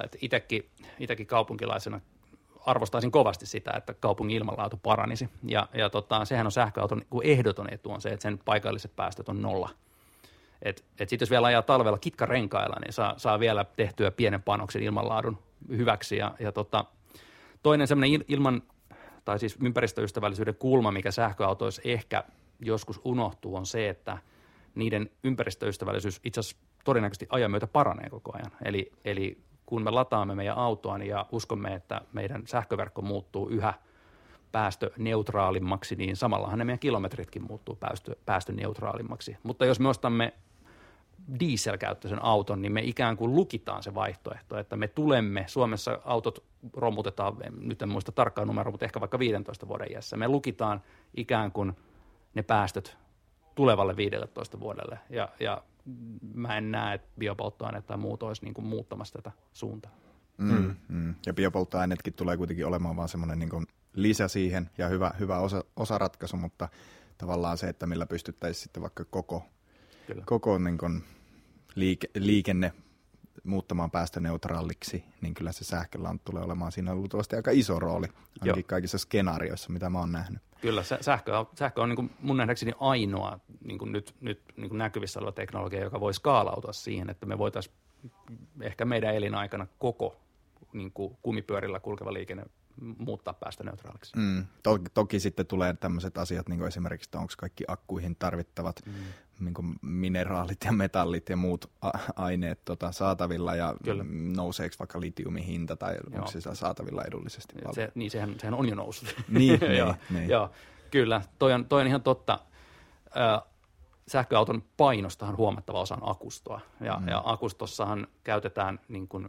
Itekin 0.98 1.26
kaupunkilaisena 1.26 2.00
arvostaisin 2.66 3.10
kovasti 3.10 3.46
sitä, 3.46 3.72
että 3.76 3.94
kaupungin 3.94 4.36
ilmanlaatu 4.36 4.76
paranisi. 4.76 5.28
Ja, 5.42 5.68
ja 5.74 5.90
tota, 5.90 6.24
sehän 6.24 6.46
on 6.46 6.52
sähköauton 6.52 6.98
niin 6.98 7.22
ehdoton 7.22 7.72
etu 7.72 7.92
on 7.92 8.00
se, 8.00 8.08
että 8.08 8.22
sen 8.22 8.38
paikalliset 8.38 8.96
päästöt 8.96 9.28
on 9.28 9.42
nolla. 9.42 9.70
Et, 10.62 10.84
et 10.98 11.08
sitten 11.08 11.26
jos 11.26 11.30
vielä 11.30 11.46
ajaa 11.46 11.62
talvella 11.62 11.98
kitkarenkailla, 11.98 12.76
niin 12.80 12.92
saa, 12.92 13.14
saa 13.16 13.40
vielä 13.40 13.64
tehtyä 13.64 14.10
pienen 14.10 14.42
panoksen 14.42 14.82
ilmanlaadun 14.82 15.38
hyväksi. 15.68 16.16
Ja, 16.16 16.34
ja 16.40 16.52
tota, 16.52 16.84
Toinen 17.62 17.88
semmoinen 17.88 18.24
ilman, 18.28 18.62
tai 19.24 19.38
siis 19.38 19.58
ympäristöystävällisyyden 19.64 20.54
kulma, 20.54 20.92
mikä 20.92 21.10
sähköautoissa 21.10 21.82
ehkä 21.84 22.24
joskus 22.60 23.00
unohtuu, 23.04 23.56
on 23.56 23.66
se, 23.66 23.88
että 23.88 24.18
niiden 24.74 25.10
ympäristöystävällisyys 25.24 26.20
itse 26.24 26.40
asiassa 26.40 26.56
todennäköisesti 26.84 27.26
ajan 27.30 27.50
myötä 27.50 27.66
paranee 27.66 28.10
koko 28.10 28.32
ajan. 28.34 28.52
Eli, 28.64 28.92
eli 29.04 29.38
kun 29.66 29.82
me 29.82 29.90
lataamme 29.90 30.34
meidän 30.34 30.56
autoa 30.56 30.98
niin 30.98 31.08
ja 31.08 31.26
uskomme, 31.32 31.74
että 31.74 32.00
meidän 32.12 32.42
sähköverkko 32.46 33.02
muuttuu 33.02 33.48
yhä 33.48 33.74
päästöneutraalimmaksi, 34.52 35.96
niin 35.96 36.16
samallahan 36.16 36.58
ne 36.58 36.64
meidän 36.64 36.78
kilometritkin 36.78 37.42
muuttuu 37.42 37.76
päästö, 37.76 38.16
päästöneutraalimmaksi. 38.26 39.36
Mutta 39.42 39.66
jos 39.66 39.80
me 39.80 39.88
ostamme 39.88 40.32
dieselkäyttöisen 41.40 42.24
auton, 42.24 42.62
niin 42.62 42.72
me 42.72 42.80
ikään 42.80 43.16
kuin 43.16 43.34
lukitaan 43.34 43.82
se 43.82 43.94
vaihtoehto, 43.94 44.58
että 44.58 44.76
me 44.76 44.88
tulemme, 44.88 45.44
Suomessa 45.48 45.98
autot 46.04 46.44
romutetaan, 46.76 47.36
nyt 47.60 47.82
en 47.82 47.88
muista 47.88 48.12
tarkkaan 48.12 48.46
numeroa, 48.46 48.70
mutta 48.70 48.84
ehkä 48.84 49.00
vaikka 49.00 49.18
15 49.18 49.68
vuoden 49.68 49.92
iässä, 49.92 50.16
me 50.16 50.28
lukitaan 50.28 50.82
ikään 51.16 51.52
kuin 51.52 51.72
ne 52.34 52.42
päästöt 52.42 52.96
tulevalle 53.54 53.96
15 53.96 54.60
vuodelle, 54.60 54.98
ja, 55.10 55.28
ja 55.40 55.62
mä 56.34 56.56
en 56.56 56.70
näe, 56.70 56.94
että 56.94 57.08
biopolttoaine 57.18 57.82
tai 57.82 57.96
muut 57.96 58.22
olisi 58.22 58.44
niin 58.44 58.54
kuin 58.54 58.66
muuttamassa 58.66 59.18
tätä 59.18 59.32
suuntaa. 59.52 59.92
Mm, 60.38 60.52
mm. 60.52 60.76
Mm. 60.88 61.14
Ja 61.26 61.34
biopolttoaineetkin 61.34 62.14
tulee 62.14 62.36
kuitenkin 62.36 62.66
olemaan 62.66 62.96
vaan 62.96 63.08
semmoinen 63.08 63.38
niin 63.38 63.66
lisä 63.94 64.28
siihen 64.28 64.70
ja 64.78 64.88
hyvä, 64.88 65.10
hyvä 65.18 65.38
osa, 65.38 65.64
osaratkaisu, 65.76 66.36
mutta 66.36 66.68
tavallaan 67.18 67.58
se, 67.58 67.68
että 67.68 67.86
millä 67.86 68.06
pystyttäisiin 68.06 68.62
sitten 68.62 68.82
vaikka 68.82 69.04
koko 69.04 69.44
Kyllä. 70.06 70.22
koko 70.26 70.58
niin 70.58 70.78
kuin, 70.78 71.04
liike, 71.74 72.08
liikenne 72.14 72.72
muuttamaan 73.44 73.90
päästöneutraaliksi, 73.90 75.04
niin 75.20 75.34
kyllä 75.34 75.52
se 75.52 75.64
sähköllä 75.64 76.08
on, 76.08 76.20
tulee 76.20 76.42
olemaan 76.42 76.72
siinä 76.72 76.94
luultavasti 76.94 77.36
aika 77.36 77.50
iso 77.50 77.78
rooli, 77.78 78.06
ainakin 78.40 78.60
Joo. 78.60 78.66
kaikissa 78.66 78.98
skenaarioissa, 78.98 79.72
mitä 79.72 79.90
mä 79.90 79.98
oon 79.98 80.12
nähnyt. 80.12 80.42
Kyllä, 80.60 80.82
sähkö, 81.00 81.32
sähkö 81.58 81.82
on 81.82 81.88
niin 81.88 81.96
kuin 81.96 82.10
mun 82.20 82.36
nähdäkseni 82.36 82.72
ainoa 82.80 83.40
niin 83.64 83.78
kuin 83.78 83.92
nyt, 83.92 84.14
nyt 84.20 84.40
niin 84.56 84.68
kuin 84.68 84.78
näkyvissä 84.78 85.20
oleva 85.20 85.32
teknologia, 85.32 85.84
joka 85.84 86.00
voi 86.00 86.14
skaalautua 86.14 86.72
siihen, 86.72 87.10
että 87.10 87.26
me 87.26 87.38
voitaisiin 87.38 87.74
ehkä 88.60 88.84
meidän 88.84 89.14
elinaikana 89.14 89.66
koko 89.78 90.20
niin 90.72 90.92
kuin 90.92 91.16
kumipyörillä 91.22 91.80
kulkeva 91.80 92.12
liikenne 92.12 92.44
muuttaa 92.98 93.34
päästöneutraaliksi. 93.34 94.16
Mm, 94.16 94.46
toki, 94.62 94.84
toki 94.94 95.20
sitten 95.20 95.46
tulee 95.46 95.74
tämmöiset 95.74 96.18
asiat, 96.18 96.48
niin 96.48 96.58
kuin 96.58 96.68
esimerkiksi, 96.68 97.06
että 97.08 97.18
onko 97.18 97.32
kaikki 97.38 97.64
akkuihin 97.68 98.16
tarvittavat 98.16 98.80
mm. 98.86 98.92
niin 99.40 99.54
kuin 99.54 99.76
mineraalit 99.82 100.58
ja 100.64 100.72
metallit 100.72 101.28
ja 101.28 101.36
muut 101.36 101.70
a- 101.82 101.98
aineet 102.16 102.64
tota, 102.64 102.92
saatavilla 102.92 103.54
ja 103.54 103.74
Kyllä. 103.84 104.04
nouseeko 104.36 104.74
vaikka 104.78 105.00
litiumin 105.00 105.44
hinta 105.44 105.76
tai 105.76 105.94
Joo. 105.94 106.18
onko 106.18 106.30
se 106.30 106.40
saatavilla 106.54 107.04
edullisesti? 107.04 107.54
Se, 107.72 107.92
niin, 107.94 108.10
sehän, 108.10 108.34
sehän 108.40 108.54
on 108.54 108.68
jo 108.68 108.74
noussut. 108.74 109.14
niin, 109.28 109.60
niin, 109.60 109.76
Joo, 109.76 109.94
niin. 110.10 110.28
Joo, 110.28 110.50
kyllä, 110.90 111.22
toi 111.38 111.52
on, 111.52 111.64
toi 111.64 111.80
on 111.80 111.86
ihan 111.86 112.02
totta. 112.02 112.38
Ö, 113.16 113.50
sähköauton 114.08 114.62
painostahan 114.76 115.36
huomattava 115.36 115.80
osa 115.80 115.94
on 115.94 116.10
akustoa 116.10 116.60
ja, 116.80 116.96
mm. 117.00 117.08
ja 117.08 117.22
akustossahan 117.24 118.06
käytetään 118.24 118.80
niin 118.88 119.08
kuin 119.08 119.28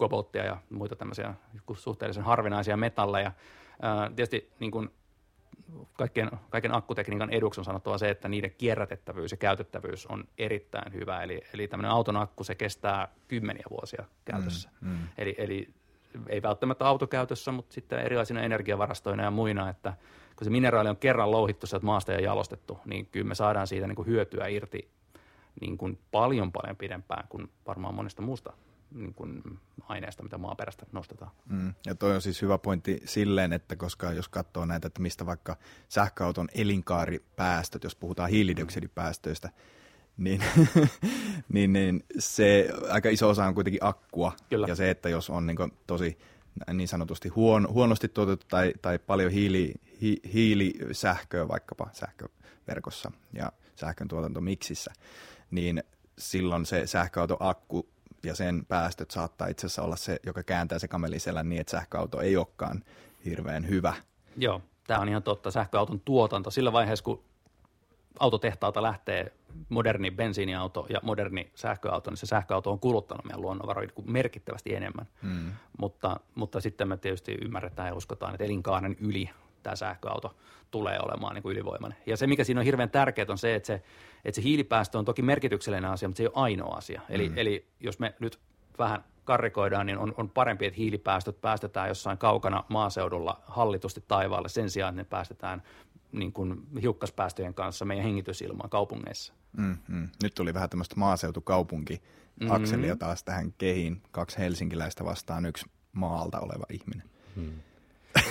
kobolttia 0.00 0.44
ja 0.44 0.56
muita 0.70 0.96
tämmöisiä 0.96 1.34
suhteellisen 1.74 2.24
harvinaisia 2.24 2.76
metalleja. 2.76 3.32
tietysti 4.16 4.52
niin 4.60 4.70
kuin 4.70 4.90
kaikkien, 5.92 6.30
kaiken 6.50 6.74
akkutekniikan 6.74 7.30
eduksi 7.30 7.60
on 7.60 7.64
sanottava 7.64 7.98
se, 7.98 8.10
että 8.10 8.28
niiden 8.28 8.54
kierrätettävyys 8.58 9.30
ja 9.30 9.36
käytettävyys 9.36 10.06
on 10.06 10.24
erittäin 10.38 10.92
hyvä. 10.92 11.22
Eli, 11.22 11.40
eli 11.54 11.68
tämmöinen 11.68 11.90
auton 11.90 12.16
akku, 12.16 12.44
se 12.44 12.54
kestää 12.54 13.08
kymmeniä 13.28 13.64
vuosia 13.70 14.04
käytössä. 14.24 14.70
Mm, 14.80 14.88
mm. 14.88 14.98
Eli, 15.18 15.34
eli 15.38 15.68
ei 16.28 16.42
välttämättä 16.42 16.86
autokäytössä, 16.86 17.52
mutta 17.52 17.74
sitten 17.74 17.98
erilaisina 17.98 18.42
energiavarastoina 18.42 19.22
ja 19.22 19.30
muina, 19.30 19.68
että 19.68 19.94
kun 20.36 20.44
se 20.44 20.50
mineraali 20.50 20.88
on 20.88 20.96
kerran 20.96 21.30
louhittu 21.30 21.66
sieltä 21.66 21.86
maasta 21.86 22.12
ja 22.12 22.20
jalostettu, 22.20 22.78
niin 22.84 23.06
kyllä 23.06 23.28
me 23.28 23.34
saadaan 23.34 23.66
siitä 23.66 23.86
niin 23.86 23.96
kuin 23.96 24.08
hyötyä 24.08 24.46
irti 24.46 24.90
niin 25.60 25.78
kuin 25.78 25.98
paljon 26.10 26.52
paljon 26.52 26.76
pidempään 26.76 27.24
kuin 27.28 27.50
varmaan 27.66 27.94
monesta 27.94 28.22
muusta 28.22 28.52
niin 28.90 29.14
kuin 29.14 29.42
aineesta, 29.88 30.22
mitä 30.22 30.38
maaperästä 30.38 30.86
nostetaan. 30.92 31.30
Mm. 31.48 31.74
Ja 31.86 31.94
toi 31.94 32.14
on 32.14 32.22
siis 32.22 32.42
hyvä 32.42 32.58
pointti 32.58 33.02
silleen, 33.04 33.52
että 33.52 33.76
koska 33.76 34.12
jos 34.12 34.28
katsoo 34.28 34.64
näitä, 34.64 34.86
että 34.86 35.02
mistä 35.02 35.26
vaikka 35.26 35.56
sähköauton 35.88 36.48
elinkaaripäästöt, 36.54 37.84
jos 37.84 37.94
puhutaan 37.94 38.30
hiilidioksidipäästöistä, 38.30 39.50
niin, 40.16 40.42
niin, 41.52 41.72
niin 41.72 42.04
se 42.18 42.68
aika 42.90 43.08
iso 43.08 43.28
osa 43.28 43.44
on 43.44 43.54
kuitenkin 43.54 43.84
akkua. 43.84 44.32
Kyllä. 44.50 44.66
Ja 44.66 44.74
se, 44.74 44.90
että 44.90 45.08
jos 45.08 45.30
on 45.30 45.46
niin 45.46 45.72
tosi 45.86 46.18
niin 46.72 46.88
sanotusti 46.88 47.28
huon, 47.28 47.68
huonosti 47.68 48.08
tuotettu 48.08 48.46
tai, 48.50 48.72
tai 48.82 48.98
paljon 48.98 49.32
hiili, 49.32 49.74
hi, 50.02 50.16
hiilisähköä 50.32 51.48
vaikkapa 51.48 51.90
sähköverkossa 51.92 53.12
ja 53.32 53.52
sähkön 53.76 54.08
tuotantomiksissä, 54.08 54.92
niin 55.50 55.82
silloin 56.18 56.66
se 56.66 56.86
sähköauton 56.86 57.36
akku 57.40 57.88
ja 58.22 58.34
sen 58.34 58.66
päästöt 58.66 59.10
saattaa 59.10 59.48
itse 59.48 59.66
asiassa 59.66 59.82
olla 59.82 59.96
se, 59.96 60.20
joka 60.26 60.42
kääntää 60.42 60.78
se 60.78 60.88
kameliselän 60.88 61.48
niin, 61.48 61.60
että 61.60 61.70
sähköauto 61.70 62.20
ei 62.20 62.36
olekaan 62.36 62.84
hirveän 63.24 63.68
hyvä. 63.68 63.94
Joo, 64.36 64.62
tämä 64.86 65.00
on 65.00 65.08
ihan 65.08 65.22
totta. 65.22 65.50
Sähköauton 65.50 66.00
tuotanto 66.00 66.50
sillä 66.50 66.72
vaiheessa, 66.72 67.04
kun 67.04 67.24
autotehtaalta 68.20 68.82
lähtee 68.82 69.32
moderni 69.68 70.10
bensiiniauto 70.10 70.86
ja 70.88 71.00
moderni 71.02 71.50
sähköauto, 71.54 72.10
niin 72.10 72.18
se 72.18 72.26
sähköauto 72.26 72.70
on 72.70 72.80
kuluttanut 72.80 73.24
meidän 73.24 73.40
luonnonvaroja 73.40 73.88
niin 73.96 74.12
merkittävästi 74.12 74.74
enemmän. 74.74 75.06
Mm. 75.22 75.52
Mutta, 75.78 76.20
mutta 76.34 76.60
sitten 76.60 76.88
me 76.88 76.96
tietysti 76.96 77.38
ymmärretään 77.42 77.88
ja 77.88 77.94
uskotaan, 77.94 78.34
että 78.34 78.44
elinkaaren 78.44 78.96
yli 79.00 79.30
tämä 79.62 79.76
sähköauto 79.76 80.36
tulee 80.70 80.98
olemaan 81.02 81.34
niin 81.34 81.42
kuin 81.42 81.52
ylivoimainen. 81.52 81.98
Ja 82.06 82.16
se, 82.16 82.26
mikä 82.26 82.44
siinä 82.44 82.60
on 82.60 82.64
hirveän 82.64 82.90
tärkeää, 82.90 83.26
on 83.28 83.38
se, 83.38 83.54
että 83.54 83.66
se, 83.66 83.82
että 84.24 84.36
se 84.36 84.42
hiilipäästö 84.42 84.98
on 84.98 85.04
toki 85.04 85.22
merkityksellinen 85.22 85.90
asia, 85.90 86.08
mutta 86.08 86.16
se 86.16 86.22
ei 86.22 86.26
ole 86.26 86.44
ainoa 86.44 86.76
asia. 86.76 87.00
Eli, 87.08 87.28
mm. 87.28 87.38
eli 87.38 87.66
jos 87.80 87.98
me 87.98 88.14
nyt 88.20 88.38
vähän 88.78 89.04
karrikoidaan, 89.24 89.86
niin 89.86 89.98
on, 89.98 90.14
on 90.16 90.30
parempi, 90.30 90.66
että 90.66 90.76
hiilipäästöt 90.76 91.40
päästetään 91.40 91.88
jossain 91.88 92.18
kaukana 92.18 92.64
maaseudulla 92.68 93.40
hallitusti 93.46 94.04
taivaalle 94.08 94.48
sen 94.48 94.70
sijaan, 94.70 94.94
että 94.94 95.00
ne 95.00 95.04
päästetään 95.04 95.62
niin 96.12 96.32
kuin 96.32 96.62
hiukkaspäästöjen 96.82 97.54
kanssa 97.54 97.84
meidän 97.84 98.04
hengitysilmaan 98.04 98.70
kaupungeissa. 98.70 99.32
Mm, 99.56 99.76
mm. 99.88 100.08
Nyt 100.22 100.34
tuli 100.34 100.54
vähän 100.54 100.70
tämmöistä 100.70 100.94
maaseutukaupunki 100.96 102.02
akselia 102.48 102.86
mm-hmm. 102.86 102.98
taas 102.98 103.24
tähän 103.24 103.52
kehiin. 103.58 104.02
Kaksi 104.10 104.38
helsinkiläistä 104.38 105.04
vastaan 105.04 105.46
yksi 105.46 105.66
maalta 105.92 106.40
oleva 106.40 106.64
ihminen. 106.70 107.10
Mm. 107.36 107.52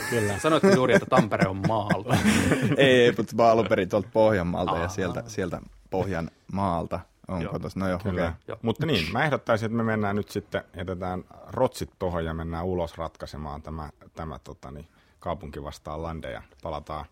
Kyllä. 0.10 0.40
Sanoitko 0.44 0.70
juuri, 0.70 0.94
että 0.94 1.06
Tampere 1.06 1.48
on 1.48 1.62
maalta? 1.68 2.18
ei, 2.78 3.14
mutta 3.18 3.36
mä 3.36 3.52
alun 3.52 3.68
perin 3.68 3.90
tuolta 3.90 4.10
Pohjanmaalta 4.14 4.72
Aa, 4.72 4.82
ja 4.82 4.88
sieltä, 4.88 5.24
sieltä 5.28 5.62
Pohjan 5.90 6.32
maalta. 6.52 7.00
Onko 7.28 7.60
tuossa? 7.60 7.80
No 7.80 7.90
joo, 7.90 8.00
Kyllä. 8.00 8.22
Okay. 8.22 8.34
Joo. 8.48 8.58
Mutta 8.62 8.86
niin, 8.86 9.14
mä 9.14 9.26
ehdottaisin, 9.26 9.66
että 9.66 9.78
me 9.78 9.84
mennään 9.84 10.16
nyt 10.16 10.30
sitten, 10.30 10.64
jätetään 10.78 11.24
rotsit 11.48 11.90
tuohon 12.00 12.26
ja 12.26 12.34
mennään 12.34 12.66
ulos 12.66 12.98
ratkaisemaan 12.98 13.62
tämä, 13.62 13.90
tämä 14.16 14.40
tota, 14.44 14.72
niin, 14.72 14.88
kaupunki 15.20 15.64
vastaan 15.64 16.04
lande 16.04 16.32
ja 16.32 16.42
palataan 16.64 17.06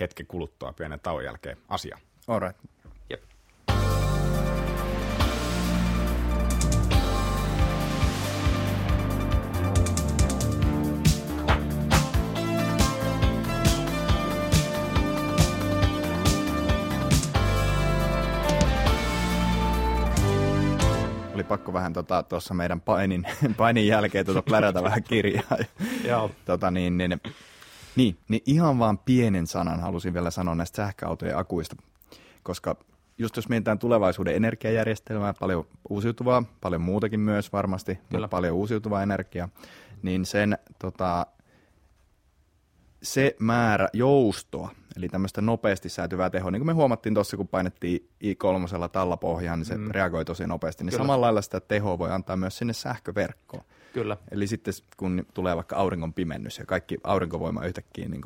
hetki 0.00 0.24
kuluttua 0.24 0.72
pienen 0.72 1.00
tauon 1.00 1.24
jälkeen 1.24 1.56
asiaan. 1.68 2.00
All 2.28 2.40
right. 2.40 2.60
Pakko 21.48 21.72
vähän 21.72 21.92
tuossa 21.92 22.24
tota, 22.28 22.54
meidän 22.54 22.80
painin, 22.80 23.26
painin 23.56 23.86
jälkeen 23.86 24.26
tuota 24.26 24.42
plärätä 24.42 24.82
vähän 24.82 25.02
kirjaa. 25.02 25.56
Joo. 26.08 26.30
Tota, 26.44 26.70
niin, 26.70 26.98
niin, 26.98 27.20
niin, 27.96 28.18
niin 28.28 28.42
ihan 28.46 28.78
vaan 28.78 28.98
pienen 28.98 29.46
sanan 29.46 29.80
halusin 29.80 30.14
vielä 30.14 30.30
sanoa 30.30 30.54
näistä 30.54 30.76
sähköautojen 30.76 31.38
akuista, 31.38 31.76
koska 32.42 32.76
just 33.18 33.36
jos 33.36 33.48
mietitään 33.48 33.78
tulevaisuuden 33.78 34.36
energiajärjestelmää, 34.36 35.34
paljon 35.34 35.66
uusiutuvaa, 35.88 36.42
paljon 36.60 36.82
muutakin 36.82 37.20
myös 37.20 37.52
varmasti, 37.52 37.94
Kyllä. 37.94 38.04
mutta 38.10 38.28
paljon 38.28 38.54
uusiutuvaa 38.54 39.02
energiaa, 39.02 39.48
niin 40.02 40.26
sen 40.26 40.58
tota, 40.78 41.26
se 43.02 43.36
määrä 43.38 43.88
joustoa, 43.92 44.70
eli 44.98 45.08
tämmöistä 45.08 45.40
nopeasti 45.40 45.88
säätyvää 45.88 46.30
tehoa, 46.30 46.50
niin 46.50 46.60
kuin 46.60 46.66
me 46.66 46.72
huomattiin 46.72 47.14
tuossa, 47.14 47.36
kun 47.36 47.48
painettiin 47.48 48.08
i3 48.24 48.88
tallapohjaan, 48.92 49.58
niin 49.58 49.66
se 49.66 49.76
mm. 49.76 49.90
reagoi 49.90 50.24
tosi 50.24 50.46
nopeasti, 50.46 50.84
niin 50.84 50.90
Kyllä. 50.90 51.02
samalla 51.02 51.26
lailla 51.26 51.42
sitä 51.42 51.60
tehoa 51.60 51.98
voi 51.98 52.10
antaa 52.10 52.36
myös 52.36 52.58
sinne 52.58 52.72
sähköverkkoon. 52.72 53.64
Kyllä. 53.92 54.16
Eli 54.30 54.46
sitten 54.46 54.74
kun 54.96 55.26
tulee 55.34 55.56
vaikka 55.56 55.76
auringon 55.76 56.14
pimennys 56.14 56.58
ja 56.58 56.66
kaikki 56.66 56.96
aurinkovoima 57.04 57.64
yhtäkkiä 57.64 58.08
niin 58.08 58.22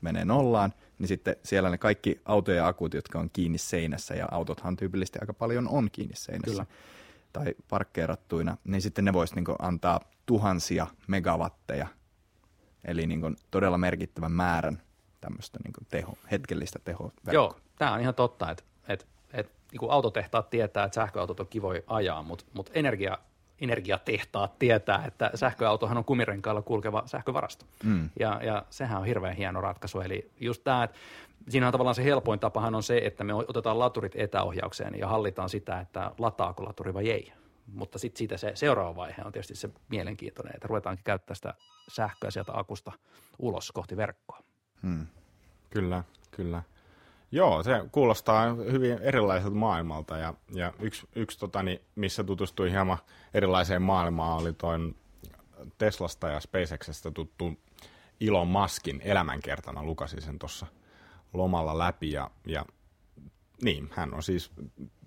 menee 0.00 0.24
nollaan, 0.24 0.72
niin 0.98 1.08
sitten 1.08 1.36
siellä 1.42 1.70
ne 1.70 1.78
kaikki 1.78 2.20
autojen 2.24 2.58
ja 2.58 2.66
akut, 2.66 2.94
jotka 2.94 3.18
on 3.18 3.30
kiinni 3.32 3.58
seinässä, 3.58 4.14
ja 4.14 4.28
autothan 4.30 4.76
tyypillisesti 4.76 5.18
aika 5.20 5.34
paljon 5.34 5.68
on 5.68 5.88
kiinni 5.92 6.16
seinässä, 6.16 6.64
Kyllä. 6.64 6.66
tai 7.32 7.54
parkkeerattuina, 7.68 8.56
niin 8.64 8.82
sitten 8.82 9.04
ne 9.04 9.12
voisi 9.12 9.34
niin 9.34 9.44
antaa 9.58 10.00
tuhansia 10.26 10.86
megawatteja 11.06 11.86
Eli 12.84 13.06
niin 13.06 13.36
todella 13.50 13.78
merkittävän 13.78 14.32
määrän 14.32 14.82
tämmöistä 15.24 15.58
niin 15.64 15.72
kuin 15.72 15.86
teho, 15.90 16.18
hetkellistä 16.30 16.78
tehoa. 16.84 17.12
Joo, 17.32 17.56
tämä 17.78 17.92
on 17.92 18.00
ihan 18.00 18.14
totta, 18.14 18.50
että, 18.50 18.64
että, 18.88 19.04
että 19.32 19.52
niin 19.72 19.80
kuin 19.80 19.92
autotehtaat 19.92 20.50
tietää, 20.50 20.84
että 20.84 20.94
sähköautot 20.94 21.40
on 21.40 21.46
kivoja 21.46 21.82
ajaa, 21.86 22.22
mutta, 22.22 22.44
mutta 22.54 22.72
energia, 22.74 23.18
energiatehtaat 23.60 24.58
tietää, 24.58 25.04
että 25.06 25.30
sähköautohan 25.34 25.98
on 25.98 26.04
kumirenkailla 26.04 26.62
kulkeva 26.62 27.02
sähkövarasto. 27.06 27.64
Mm. 27.84 28.10
Ja, 28.20 28.40
ja 28.42 28.64
sehän 28.70 28.98
on 28.98 29.06
hirveän 29.06 29.36
hieno 29.36 29.60
ratkaisu. 29.60 30.00
Eli 30.00 30.30
just 30.40 30.64
tämä, 30.64 30.84
että 30.84 30.96
siinä 31.48 31.66
on 31.66 31.72
tavallaan 31.72 31.94
se 31.94 32.04
helpoin 32.04 32.40
tapahan 32.40 32.74
on 32.74 32.82
se, 32.82 32.98
että 33.04 33.24
me 33.24 33.34
otetaan 33.34 33.78
laturit 33.78 34.12
etäohjaukseen 34.16 34.98
ja 34.98 35.08
hallitaan 35.08 35.48
sitä, 35.48 35.80
että 35.80 36.10
lataako 36.18 36.64
laturi 36.64 36.94
vai 36.94 37.10
ei. 37.10 37.32
Mutta 37.72 37.98
sitten 37.98 38.18
siitä 38.18 38.36
se 38.36 38.52
seuraava 38.54 38.96
vaihe 38.96 39.22
on 39.24 39.32
tietysti 39.32 39.54
se 39.54 39.70
mielenkiintoinen, 39.88 40.54
että 40.54 40.68
ruvetaankin 40.68 41.04
käyttää 41.04 41.34
sitä 41.34 41.54
sähköä 41.88 42.30
sieltä 42.30 42.52
akusta 42.54 42.92
ulos 43.38 43.72
kohti 43.72 43.96
verkkoa. 43.96 44.38
Hmm. 44.84 45.06
Kyllä, 45.70 46.04
kyllä. 46.30 46.62
Joo, 47.32 47.62
se 47.62 47.72
kuulostaa 47.92 48.54
hyvin 48.54 48.98
erilaiselta 48.98 49.56
maailmalta 49.56 50.18
ja, 50.18 50.34
ja 50.54 50.72
yksi, 50.80 51.06
yksi 51.16 51.38
totani, 51.38 51.80
missä 51.94 52.24
tutustui 52.24 52.70
hieman 52.70 52.98
erilaiseen 53.34 53.82
maailmaan 53.82 54.40
oli 54.40 54.52
tuon 54.52 54.94
Teslasta 55.78 56.28
ja 56.28 56.40
SpaceXstä 56.40 57.10
tuttu 57.10 57.52
Elon 58.20 58.48
Muskin 58.48 59.00
elämänkertana, 59.04 59.82
lukasin 59.82 60.22
sen 60.22 60.38
tuossa 60.38 60.66
lomalla 61.32 61.78
läpi 61.78 62.12
ja, 62.12 62.30
ja 62.46 62.64
niin, 63.62 63.90
hän 63.92 64.14
on 64.14 64.22
siis 64.22 64.52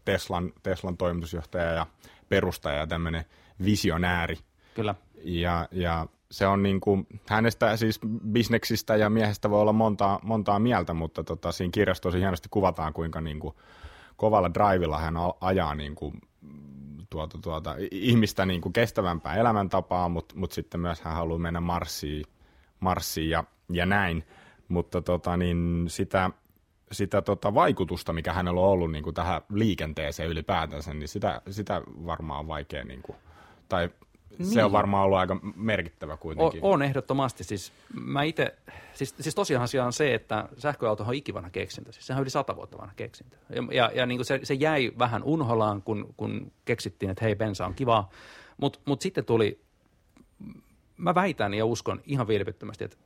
Teslan, 0.05 0.53
Teslan 0.63 0.97
toimitusjohtaja 0.97 1.71
ja 1.71 1.85
perustaja 2.29 2.77
ja 2.77 2.87
tämmöinen 2.87 3.25
visionääri. 3.65 4.37
Kyllä. 4.73 4.95
Ja, 5.23 5.67
ja 5.71 6.07
se 6.31 6.47
on 6.47 6.63
niin 6.63 6.79
kuin, 6.79 7.07
hänestä 7.29 7.77
siis 7.77 7.99
bisneksistä 8.31 8.95
ja 8.95 9.09
miehestä 9.09 9.49
voi 9.49 9.61
olla 9.61 9.73
montaa, 9.73 10.19
montaa 10.23 10.59
mieltä, 10.59 10.93
mutta 10.93 11.23
tota, 11.23 11.51
siinä 11.51 11.71
kirjassa 11.71 12.03
tosi 12.03 12.19
hienosti 12.19 12.47
kuvataan, 12.51 12.93
kuinka 12.93 13.21
niin 13.21 13.39
kuin, 13.39 13.55
kovalla 14.15 14.53
drivilla 14.53 14.99
hän 14.99 15.15
ajaa 15.41 15.75
niin 15.75 15.95
kuin, 15.95 16.13
tuota, 17.09 17.37
tuota, 17.41 17.75
ihmistä 17.91 18.45
niin 18.45 18.61
kuin 18.61 18.73
kestävämpää 18.73 19.35
elämäntapaa, 19.35 20.09
mutta, 20.09 20.35
mutta 20.35 20.53
sitten 20.53 20.79
myös 20.79 21.01
hän 21.01 21.13
haluaa 21.13 21.39
mennä 21.39 21.61
Marsiin, 21.61 22.25
Marsiin 22.79 23.29
ja, 23.29 23.43
ja 23.69 23.85
näin. 23.85 24.23
Mutta 24.67 25.01
tota, 25.01 25.37
niin 25.37 25.85
sitä, 25.87 26.29
sitä 26.91 27.21
tota 27.21 27.53
vaikutusta, 27.53 28.13
mikä 28.13 28.33
hänellä 28.33 28.61
on 28.61 28.67
ollut 28.67 28.91
niin 28.91 29.03
kuin 29.03 29.13
tähän 29.13 29.41
liikenteeseen 29.53 30.29
ylipäätänsä, 30.29 30.93
niin 30.93 31.07
sitä, 31.07 31.41
sitä 31.49 31.81
varmaan 31.87 32.39
on 32.39 32.47
vaikea, 32.47 32.83
niin 32.83 33.01
kuin, 33.01 33.17
tai 33.69 33.89
niin. 34.29 34.45
se 34.45 34.59
on 34.59 34.65
niin. 34.65 34.71
varmaan 34.71 35.05
ollut 35.05 35.17
aika 35.17 35.37
merkittävä 35.55 36.17
kuitenkin. 36.17 36.59
O, 36.63 36.71
on 36.71 36.81
ehdottomasti. 36.81 37.43
Siis, 37.43 37.73
mä 37.93 38.23
ite, 38.23 38.55
siis, 38.93 39.15
siis 39.19 39.35
tosiaan 39.35 39.63
asia 39.63 39.85
on 39.85 39.93
se, 39.93 40.13
että 40.13 40.49
sähköauto 40.57 41.03
on 41.03 41.13
ikivanha 41.13 41.49
keksintö. 41.49 41.91
Siis 41.91 42.07
sehän 42.07 42.19
on 42.19 42.21
yli 42.21 42.29
sata 42.29 42.55
vuotta 42.55 42.77
vanha 42.77 42.93
keksintö. 42.95 43.37
Ja, 43.49 43.63
ja, 43.71 43.91
ja 43.93 44.05
niin 44.05 44.17
kuin 44.17 44.25
se, 44.25 44.39
se 44.43 44.53
jäi 44.53 44.91
vähän 44.99 45.23
unholaan, 45.23 45.81
kun, 45.81 46.13
kun 46.17 46.51
keksittiin, 46.65 47.09
että 47.09 47.25
hei, 47.25 47.35
bensa 47.35 47.65
on 47.65 47.73
kivaa. 47.73 48.09
Mutta 48.57 48.79
mut 48.85 49.01
sitten 49.01 49.25
tuli, 49.25 49.61
mä 50.97 51.15
väitän 51.15 51.53
ja 51.53 51.65
uskon 51.65 52.01
ihan 52.05 52.27
vilpittömästi, 52.27 52.83
että 52.83 52.97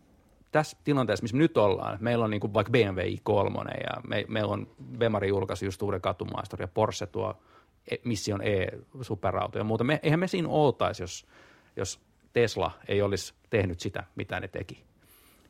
tässä 0.52 0.78
tilanteessa, 0.84 1.24
missä 1.24 1.38
me 1.38 1.44
nyt 1.44 1.58
ollaan, 1.58 1.98
meillä 2.02 2.26
on 2.26 2.32
niin 2.32 2.42
kuin 2.42 2.54
vaikka 2.54 2.72
BMW 2.72 3.00
i3 3.00 3.84
ja 3.84 4.02
me, 4.08 4.26
meillä 4.28 4.54
on 4.54 4.68
Bemari 4.98 5.28
julkaisi 5.28 5.66
just 5.66 5.82
uuden 5.82 6.02
katumaastori 6.02 6.64
ja 6.64 6.68
Porsche 6.68 7.06
tuo 7.06 7.38
Mission 8.04 8.42
E-superauto 8.44 9.58
ja 9.58 9.64
muuta. 9.64 9.84
Me, 9.84 10.00
eihän 10.04 10.20
me 10.20 10.28
siinä 10.28 10.48
oltaisi, 10.50 11.04
jos, 11.04 11.28
jos 11.76 12.00
Tesla 12.34 12.72
ei 12.88 13.02
olisi 13.02 13.34
tehnyt 13.50 13.80
sitä, 13.80 14.04
mitä 14.16 14.40
ne 14.40 14.48
teki. 14.48 14.84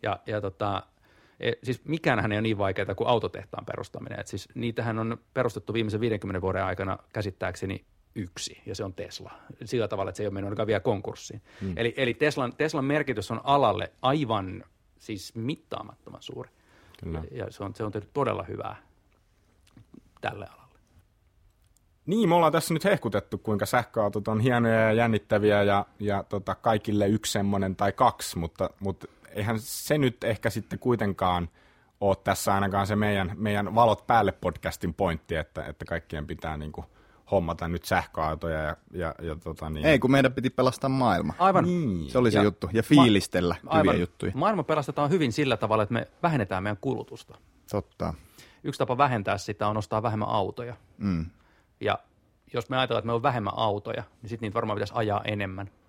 Ja, 0.03 0.19
ja 0.25 0.41
tota, 0.41 0.83
e, 1.39 1.51
siis 1.63 1.85
mikään 1.85 2.31
ei 2.31 2.35
ole 2.35 2.41
niin 2.41 2.57
vaikeaa 2.57 2.95
kuin 2.95 3.07
autotehtaan 3.07 3.65
perustaminen. 3.65 4.19
Et 4.19 4.27
siis 4.27 4.49
niitähän 4.55 4.99
on 4.99 5.17
perustettu 5.33 5.73
viimeisen 5.73 6.01
50 6.01 6.41
vuoden 6.41 6.63
aikana 6.63 6.97
käsittääkseni 7.13 7.85
yksi, 8.15 8.61
ja 8.65 8.75
se 8.75 8.83
on 8.83 8.93
Tesla. 8.93 9.31
Sillä 9.65 9.87
tavalla, 9.87 10.09
että 10.09 10.17
se 10.17 10.23
ei 10.23 10.27
ole 10.27 10.33
mennyt 10.33 10.47
ainakaan 10.47 10.67
vielä 10.67 10.79
konkurssiin. 10.79 11.41
Mm. 11.61 11.73
Eli, 11.75 11.93
eli 11.97 12.13
Teslan, 12.13 12.53
Teslan 12.55 12.85
merkitys 12.85 13.31
on 13.31 13.41
alalle 13.43 13.91
aivan 14.01 14.63
siis 14.97 15.35
mittaamattoman 15.35 16.21
suuri. 16.21 16.49
Kyllä. 17.03 17.23
Ja 17.31 17.51
se 17.51 17.63
on, 17.63 17.75
se 17.75 17.83
on 17.83 17.91
tehty 17.91 18.09
todella 18.13 18.43
hyvää 18.43 18.75
tälle 20.21 20.45
alalle. 20.45 20.60
Niin, 22.05 22.29
me 22.29 22.35
ollaan 22.35 22.51
tässä 22.51 22.73
nyt 22.73 22.83
hehkutettu, 22.83 23.37
kuinka 23.37 23.65
sähköautot 23.65 24.27
on 24.27 24.39
hienoja 24.39 24.79
ja 24.79 24.93
jännittäviä 24.93 25.63
ja, 25.63 25.85
ja 25.99 26.23
tota, 26.23 26.55
kaikille 26.55 27.07
yksi 27.07 27.31
semmoinen 27.31 27.75
tai 27.75 27.91
kaksi, 27.91 28.37
mutta, 28.37 28.69
mutta 28.79 29.07
eihän 29.29 29.59
se 29.59 29.97
nyt 29.97 30.23
ehkä 30.23 30.49
sitten 30.49 30.79
kuitenkaan 30.79 31.49
ole 32.01 32.15
tässä 32.23 32.53
ainakaan 32.53 32.87
se 32.87 32.95
meidän, 32.95 33.31
meidän 33.35 33.75
valot 33.75 34.07
päälle 34.07 34.31
podcastin 34.31 34.93
pointti, 34.93 35.35
että, 35.35 35.65
että 35.65 35.85
kaikkien 35.85 36.27
pitää 36.27 36.57
niin 36.57 36.71
kuin 36.71 36.85
hommata 37.31 37.67
nyt 37.67 37.85
sähköautoja 37.85 38.59
ja, 38.59 38.75
ja, 38.93 39.15
ja 39.21 39.35
tota 39.35 39.69
niin. 39.69 39.85
Ei, 39.85 39.99
kun 39.99 40.11
meidän 40.11 40.33
piti 40.33 40.49
pelastaa 40.49 40.89
maailma. 40.89 41.33
Aivan. 41.39 41.63
Niin. 41.65 42.09
Se 42.09 42.17
oli 42.17 42.31
se 42.31 42.37
Ja- 42.37 42.43
juttu. 42.43 42.69
Ja 42.73 42.83
fiilistellä 42.83 43.55
Aivan. 43.67 43.93
hyviä 43.93 44.03
juttuja. 44.03 44.31
Maailma 44.35 44.63
pelastetaan 44.63 45.09
hyvin 45.09 45.31
sillä 45.31 45.57
tavalla, 45.57 45.83
että 45.83 45.93
me 45.93 46.07
vähennetään 46.23 46.63
meidän 46.63 46.77
kulutusta. 46.81 47.37
Totta. 47.71 48.13
Yksi 48.63 48.77
tapa 48.77 48.97
vähentää 48.97 49.37
sitä 49.37 49.67
on 49.67 49.77
ostaa 49.77 50.03
vähemmän 50.03 50.29
autoja. 50.29 50.75
Mm. 50.97 51.25
Ja 51.81 51.99
jos 52.53 52.69
me 52.69 52.77
ajatellaan, 52.77 52.99
että 52.99 53.07
meillä 53.07 53.17
on 53.17 53.23
vähemmän 53.23 53.53
autoja, 53.55 54.03
niin 54.21 54.29
sitten 54.29 54.47
niitä 54.47 54.55
varmaan 54.55 54.75
pitäisi 54.77 54.93
ajaa 54.95 55.21
enemmän. 55.23 55.65
Niin. 55.65 55.81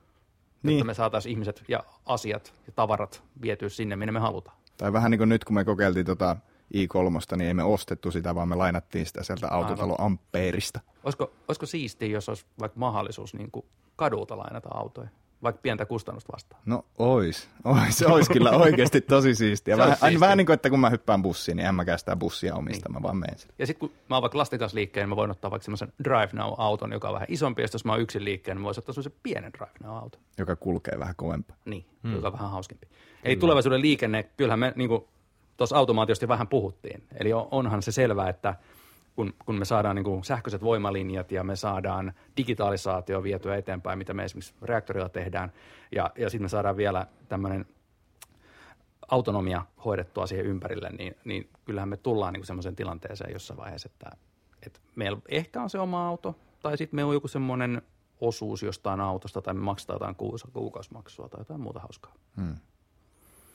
Niin. 0.63 0.79
Jotta 0.79 0.87
me 0.87 0.95
saataisiin 0.95 1.33
ihmiset 1.33 1.65
ja 1.69 1.85
asiat 2.07 2.55
ja 2.67 2.73
tavarat 2.73 3.23
vietyä 3.43 3.69
sinne, 3.69 3.97
minne 3.97 4.13
me 4.13 4.21
halutaan. 4.21 4.57
Tai 4.77 4.93
vähän 4.93 5.11
niin 5.11 5.19
kuin 5.19 5.29
nyt, 5.29 5.45
kun 5.45 5.55
me 5.55 5.65
kokeiltiin 5.65 6.07
tota 6.07 6.37
i3, 6.75 7.37
niin 7.37 7.49
ei 7.49 7.55
me 7.55 7.65
ostettu 7.65 8.11
sitä, 8.11 8.35
vaan 8.35 8.49
me 8.49 8.55
lainattiin 8.55 9.07
sitä 9.07 9.23
sieltä 9.23 9.49
autotalo 9.49 9.97
Ampeerista. 9.99 10.81
Olisiko, 11.05 11.33
olisiko 11.49 11.67
siistiä, 11.67 12.09
jos 12.09 12.29
olisi 12.29 12.47
vaikka 12.61 12.79
mahdollisuus 12.79 13.35
niin 13.35 13.51
kuin 13.51 13.67
kadulta 13.97 14.39
lainata 14.39 14.69
autoja, 14.75 15.09
vaikka 15.43 15.61
pientä 15.63 15.87
kustannusta 15.87 16.33
vastaan? 16.33 16.63
No 16.67 16.85
ois. 16.99 17.49
ois. 17.65 17.99
Se 17.99 18.07
olisi 18.07 18.33
kyllä 18.33 18.51
oikeasti 18.51 19.01
tosi 19.01 19.35
siistiä. 19.35 19.77
Vähän, 19.77 19.91
aina 19.91 20.01
siistiä. 20.01 20.21
vähän 20.21 20.39
niin 20.39 20.47
kuin, 20.47 20.55
että 20.55 20.71
kun 20.71 20.81
mä 20.81 20.91
hyppään 20.91 21.23
bussiin, 21.23 21.57
niin 21.57 21.67
en 21.67 21.75
mäkään 21.75 21.99
sitä 21.99 22.17
bussia 22.17 22.55
omista, 22.55 22.89
niin. 22.89 22.95
mä 22.95 23.03
vaan 23.03 23.17
menen 23.17 23.39
sille. 23.39 23.55
Ja 23.59 23.67
sitten 23.67 23.81
kun 23.89 23.99
mä 24.09 24.17
oon 24.17 24.23
vaikka 24.23 24.39
lasten 24.39 24.59
kanssa 24.59 24.77
liikkeen, 24.77 25.05
niin 25.05 25.09
mä 25.09 25.17
voin 25.17 25.31
ottaa 25.31 25.51
vaikka 25.51 25.65
semmoisen 25.65 25.93
Drive 26.05 26.29
Now-auton, 26.33 26.93
joka 26.93 27.09
on 27.09 27.15
vähän 27.15 27.29
isompi, 27.31 27.63
ja 27.63 27.69
jos 27.73 27.85
mä 27.85 27.93
oon 27.93 28.01
yksin 28.01 28.25
liikkeen, 28.25 28.57
niin 28.57 28.63
mä 28.63 28.67
voisin 28.67 28.81
ottaa 28.81 28.93
semmoisen 28.93 29.21
pienen 29.23 29.53
Drive 29.53 29.73
Now-auton. 29.83 30.21
joka 30.39 30.57
kulkee 30.57 30.99
vähän 30.99 31.17
kovempaa. 31.17 31.57
Niin, 31.65 31.87
hmm. 32.03 32.15
joka 32.15 32.27
on 32.29 32.33
vähän 32.33 32.51
hauskempi. 32.51 32.87
Eli 33.25 33.37
tulevaisuuden 33.37 33.81
liikenne, 33.81 34.23
kyllähän 34.23 34.59
me 34.59 34.73
niin 34.77 34.91
tuossa 35.57 35.77
automaatiosta 35.77 36.29
vähän 36.29 36.49
puhuttiin. 36.49 37.03
Eli 37.21 37.33
on- 37.33 37.49
onhan 37.51 37.83
se 37.83 37.93
selvää, 37.93 38.29
että 38.29 38.55
kun, 39.17 39.35
kun 39.45 39.59
me 39.59 39.65
saadaan 39.65 39.97
niin 39.97 40.05
kuin 40.05 40.25
sähköiset 40.25 40.63
voimalinjat 40.63 41.33
ja 41.33 41.45
me 41.45 41.57
saadaan 41.57 42.13
digitalisaatio 42.37 43.23
vietyä 43.23 43.57
eteenpäin, 43.57 43.99
mitä 43.99 44.15
me 44.15 44.25
esimerkiksi 44.25 44.55
reaktorilla 44.63 45.09
tehdään, 45.09 45.53
ja, 45.93 46.11
ja 46.19 46.31
sitten 46.31 46.45
me 46.45 46.49
saadaan 46.49 46.77
vielä 46.77 47.07
tämmöinen 47.29 47.67
autonomia 49.09 49.63
hoidettua 49.85 50.27
siihen 50.27 50.47
ympärille, 50.47 50.91
niin, 50.91 51.17
niin 51.25 51.51
kyllähän 51.65 51.89
me 51.89 51.97
tullaan 51.97 52.33
niin 52.33 52.47
semmoiseen 52.47 52.77
tilanteeseen 52.77 53.33
jossain 53.33 53.59
vaiheessa, 53.59 53.89
että, 53.93 54.11
että 54.67 54.81
meillä 54.95 55.19
ehkä 55.29 55.63
on 55.63 55.71
se 55.71 55.79
oma 55.79 56.09
auto, 56.09 56.35
tai 56.63 56.79
sitten 56.79 56.97
meillä 56.97 57.11
on 57.11 57.15
joku 57.15 57.29
semmoinen 57.29 57.83
osuus 58.21 58.63
jostain 58.63 59.01
autosta, 59.01 59.43
tai 59.43 59.55
me 59.55 59.61
maksetaan 59.61 59.95
jotain 59.95 60.17
kuukausimaksua 60.53 61.29
tai 61.29 61.41
jotain 61.41 61.61
muuta 61.61 61.81
hauskaa. 61.81 62.15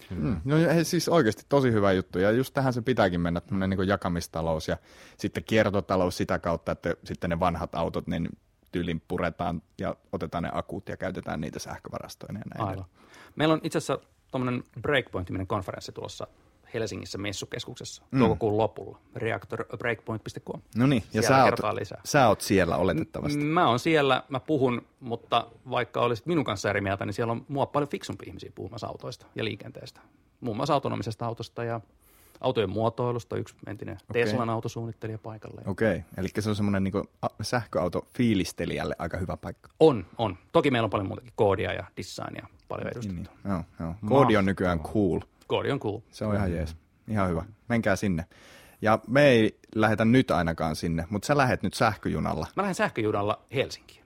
Mm. 0.09 0.41
No 0.45 0.57
hei, 0.57 0.85
siis 0.85 1.09
oikeasti 1.09 1.45
tosi 1.49 1.71
hyvä 1.71 1.91
juttu. 1.91 2.19
Ja 2.19 2.31
just 2.31 2.53
tähän 2.53 2.73
se 2.73 2.81
pitääkin 2.81 3.21
mennä, 3.21 3.41
tämmöinen 3.41 3.77
niin 3.77 3.87
jakamistalous 3.87 4.67
ja 4.67 4.77
sitten 5.17 5.43
kiertotalous 5.43 6.17
sitä 6.17 6.39
kautta, 6.39 6.71
että 6.71 6.93
sitten 7.03 7.29
ne 7.29 7.39
vanhat 7.39 7.75
autot, 7.75 8.07
niin 8.07 8.29
tyylin 8.71 9.01
puretaan 9.07 9.61
ja 9.77 9.95
otetaan 10.11 10.43
ne 10.43 10.49
akut 10.53 10.89
ja 10.89 10.97
käytetään 10.97 11.41
niitä 11.41 11.59
sähkövarastoina 11.59 12.39
ja 12.39 12.45
näin. 12.55 12.69
Aivan. 12.69 12.85
Meillä 13.35 13.53
on 13.53 13.61
itse 13.63 13.77
asiassa 13.77 14.07
tuommoinen 14.31 14.63
Breakpoint-niminen 14.81 15.47
konferenssi 15.47 15.91
tulossa 15.91 16.27
Helsingissä 16.73 17.17
messukeskuksessa 17.17 18.03
mm. 18.11 18.19
toukokuun 18.19 18.57
lopulla. 18.57 18.99
Reactorbreakpoint.com. 19.15 20.61
No 20.75 20.87
niin, 20.87 21.03
ja 21.13 21.21
sä 21.21 21.43
oot, 21.43 21.59
lisää. 21.73 22.01
sä 22.05 22.27
oot 22.27 22.41
siellä 22.41 22.77
oletettavasti. 22.77 23.39
Mä 23.39 23.67
oon 23.67 23.79
siellä, 23.79 24.23
mä 24.29 24.39
puhun, 24.39 24.81
mutta 24.99 25.47
vaikka 25.69 26.01
olisit 26.01 26.25
minun 26.25 26.45
kanssa 26.45 26.69
eri 26.69 26.81
mieltä, 26.81 27.05
niin 27.05 27.13
siellä 27.13 27.31
on 27.31 27.45
mua 27.47 27.65
paljon 27.65 27.89
fiksumpia 27.89 28.27
ihmisiä 28.27 28.51
puhumassa 28.55 28.87
autoista 28.87 29.25
ja 29.35 29.43
liikenteestä. 29.43 30.01
Muun 30.41 30.57
muassa 30.57 30.73
autonomisesta 30.73 31.25
autosta 31.25 31.63
ja 31.63 31.81
autojen 32.41 32.69
muotoilusta. 32.69 33.37
Yksi 33.37 33.55
entinen 33.67 33.97
Okei. 34.09 34.23
Teslan 34.23 34.49
autosuunnittelija 34.49 35.17
paikalle. 35.17 35.61
Okei, 35.65 35.97
okay. 35.97 36.01
eli 36.17 36.27
se 36.39 36.49
on 36.49 36.55
semmoinen 36.55 36.83
niin 36.83 36.93
sähköauto 37.41 38.07
fiilistelijälle 38.17 38.95
aika 38.99 39.17
hyvä 39.17 39.37
paikka. 39.37 39.69
On, 39.79 40.05
on. 40.17 40.37
Toki 40.51 40.71
meillä 40.71 40.85
on 40.85 40.89
paljon 40.89 41.07
muutakin 41.07 41.33
koodia 41.35 41.73
ja 41.73 41.83
designia 41.97 42.47
paljon 42.67 42.87
edustettu. 42.87 43.21
Niin, 43.21 43.29
joo, 43.45 43.63
joo. 43.79 43.95
Koodi 44.05 44.37
on 44.37 44.45
nykyään 44.45 44.79
cool. 44.79 45.19
Koodi 45.47 45.71
on 45.71 45.79
cool. 45.79 45.99
Se 46.09 46.25
on 46.25 46.35
ihan 46.35 46.51
jees. 46.51 46.75
Ihan 47.07 47.29
hyvä. 47.29 47.45
Menkää 47.69 47.95
sinne. 47.95 48.25
Ja 48.81 48.99
me 49.07 49.27
ei 49.27 49.59
lähetä 49.75 50.05
nyt 50.05 50.31
ainakaan 50.31 50.75
sinne, 50.75 51.05
mutta 51.09 51.25
sä 51.25 51.37
lähet 51.37 51.63
nyt 51.63 51.73
sähköjunalla. 51.73 52.47
Mä 52.55 52.63
lähden 52.63 52.75
sähköjunalla 52.75 53.41
Helsinkiin. 53.53 54.03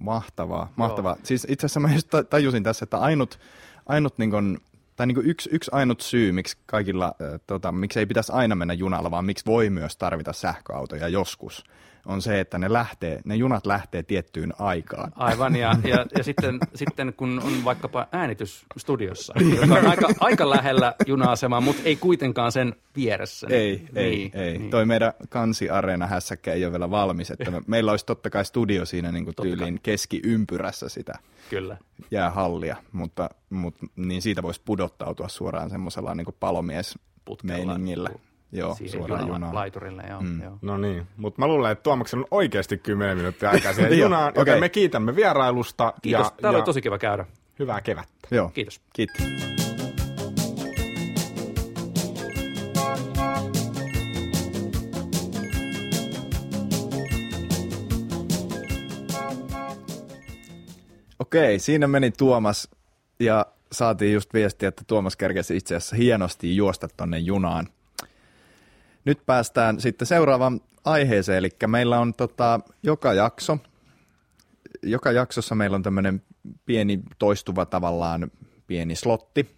Mahtavaa, 0.00 0.72
mahtavaa. 0.76 1.16
Siis 1.22 1.46
itse 1.50 1.66
asiassa 1.66 1.80
mä 1.80 1.92
just 1.92 2.10
ta- 2.10 2.24
tajusin 2.24 2.62
tässä, 2.62 2.84
että 2.84 2.98
ainut, 2.98 3.38
ainut 3.86 4.18
niin 4.18 4.30
kun, 4.30 4.58
tai 4.96 5.06
niin 5.06 5.26
yksi, 5.26 5.50
yksi 5.52 5.70
ainut 5.74 6.00
syy, 6.00 6.32
miksi 6.32 6.56
kaikilla, 6.66 7.06
äh, 7.06 7.40
tota, 7.46 7.72
miksi 7.72 7.98
ei 7.98 8.06
pitäisi 8.06 8.32
aina 8.32 8.54
mennä 8.54 8.74
junalla, 8.74 9.10
vaan 9.10 9.24
miksi 9.24 9.46
voi 9.46 9.70
myös 9.70 9.96
tarvita 9.96 10.32
sähköautoja 10.32 11.08
joskus, 11.08 11.64
on 12.06 12.22
se, 12.22 12.40
että 12.40 12.58
ne, 12.58 12.72
lähtee, 12.72 13.20
ne 13.24 13.36
junat 13.36 13.66
lähtee 13.66 14.02
tiettyyn 14.02 14.52
aikaan. 14.58 15.12
Aivan, 15.16 15.56
ja, 15.56 15.74
ja, 15.84 16.06
ja 16.18 16.24
sitten, 16.24 16.58
sitten 16.74 17.14
kun 17.16 17.40
on 17.44 17.64
vaikkapa 17.64 18.06
äänitys 18.12 18.64
studiossa, 18.76 19.34
joka 19.60 19.74
on 19.74 19.86
aika, 19.86 20.08
aika 20.20 20.50
lähellä 20.50 20.94
juna-asemaa, 21.06 21.60
mutta 21.60 21.82
ei 21.84 21.96
kuitenkaan 21.96 22.52
sen 22.52 22.74
vieressä. 22.96 23.46
Ei, 23.50 23.88
ei, 23.94 24.16
Niin, 24.16 24.30
ei. 24.34 24.58
niin. 24.58 24.70
Toi 24.70 24.86
meidän 24.86 25.12
kansiareena 25.28 26.06
hässäkkä 26.06 26.52
ei 26.52 26.64
ole 26.64 26.72
vielä 26.72 26.90
valmis, 26.90 27.30
että 27.30 27.50
me, 27.50 27.62
meillä 27.66 27.90
olisi 27.90 28.06
totta 28.06 28.30
kai 28.30 28.44
studio 28.44 28.84
siinä 28.84 29.12
niin 29.12 29.24
kuin 29.24 29.36
tyyliin 29.42 29.80
keskiympyrässä 29.82 30.88
sitä 30.88 31.12
Kyllä. 31.50 31.76
jäähallia, 32.10 32.76
mutta, 32.92 33.30
mutta 33.50 33.86
niin 33.96 34.22
siitä 34.22 34.42
voisi 34.42 34.60
pudottautua 34.64 35.28
suoraan 35.28 35.70
semmoisella 35.70 36.14
niin 36.14 36.26
palomies 36.40 36.98
Putkella. 37.24 37.56
meiningillä. 37.56 38.10
Joo, 38.54 38.74
Siihen 38.74 38.92
suoraan 38.98 39.28
junaan. 39.28 39.54
laiturille, 39.54 40.02
joo, 40.10 40.20
mm. 40.20 40.42
joo. 40.42 40.58
No 40.62 40.76
niin, 40.76 41.06
mutta 41.16 41.40
mä 41.40 41.46
luulen, 41.46 41.72
että 41.72 41.82
Tuomaksen 41.82 42.18
on 42.18 42.26
oikeasti 42.30 42.78
10 42.78 43.16
minuuttia 43.16 43.50
aikaa 43.50 43.72
siihen 43.74 43.98
junaan, 44.04 44.26
joten 44.36 44.42
okei. 44.54 44.60
me 44.60 44.68
kiitämme 44.68 45.16
vierailusta 45.16 45.92
Kiitos, 46.02 46.26
ja, 46.26 46.32
täällä 46.42 46.56
ja 46.56 46.60
oli 46.60 46.66
tosi 46.66 46.82
kiva 46.82 46.98
käydä. 46.98 47.26
hyvää 47.58 47.80
kevättä. 47.80 48.28
Joo, 48.30 48.48
Kiitos. 48.54 48.80
kiitos. 48.92 49.16
Okei, 61.18 61.58
siinä 61.58 61.86
meni 61.86 62.10
Tuomas 62.10 62.68
ja 63.20 63.46
saatiin 63.72 64.12
just 64.14 64.34
viestiä, 64.34 64.68
että 64.68 64.82
Tuomas 64.86 65.16
kerkesi 65.16 65.56
itse 65.56 65.76
asiassa 65.76 65.96
hienosti 65.96 66.56
juosta 66.56 66.88
tonne 66.96 67.18
junaan. 67.18 67.68
Nyt 69.04 69.26
päästään 69.26 69.80
sitten 69.80 70.06
seuraavaan 70.06 70.60
aiheeseen, 70.84 71.38
eli 71.38 71.50
meillä 71.66 72.00
on 72.00 72.14
tota, 72.14 72.60
joka 72.82 73.12
jakso, 73.12 73.58
joka 74.82 75.12
jaksossa 75.12 75.54
meillä 75.54 75.74
on 75.74 75.82
tämmöinen 75.82 76.22
pieni 76.66 77.00
toistuva 77.18 77.66
tavallaan 77.66 78.30
pieni 78.66 78.96
slotti, 78.96 79.56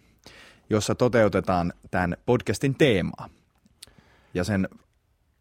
jossa 0.69 0.95
toteutetaan 0.95 1.73
tämän 1.91 2.17
podcastin 2.25 2.75
teemaa. 2.75 3.29
Ja 4.33 4.43
sen, 4.43 4.69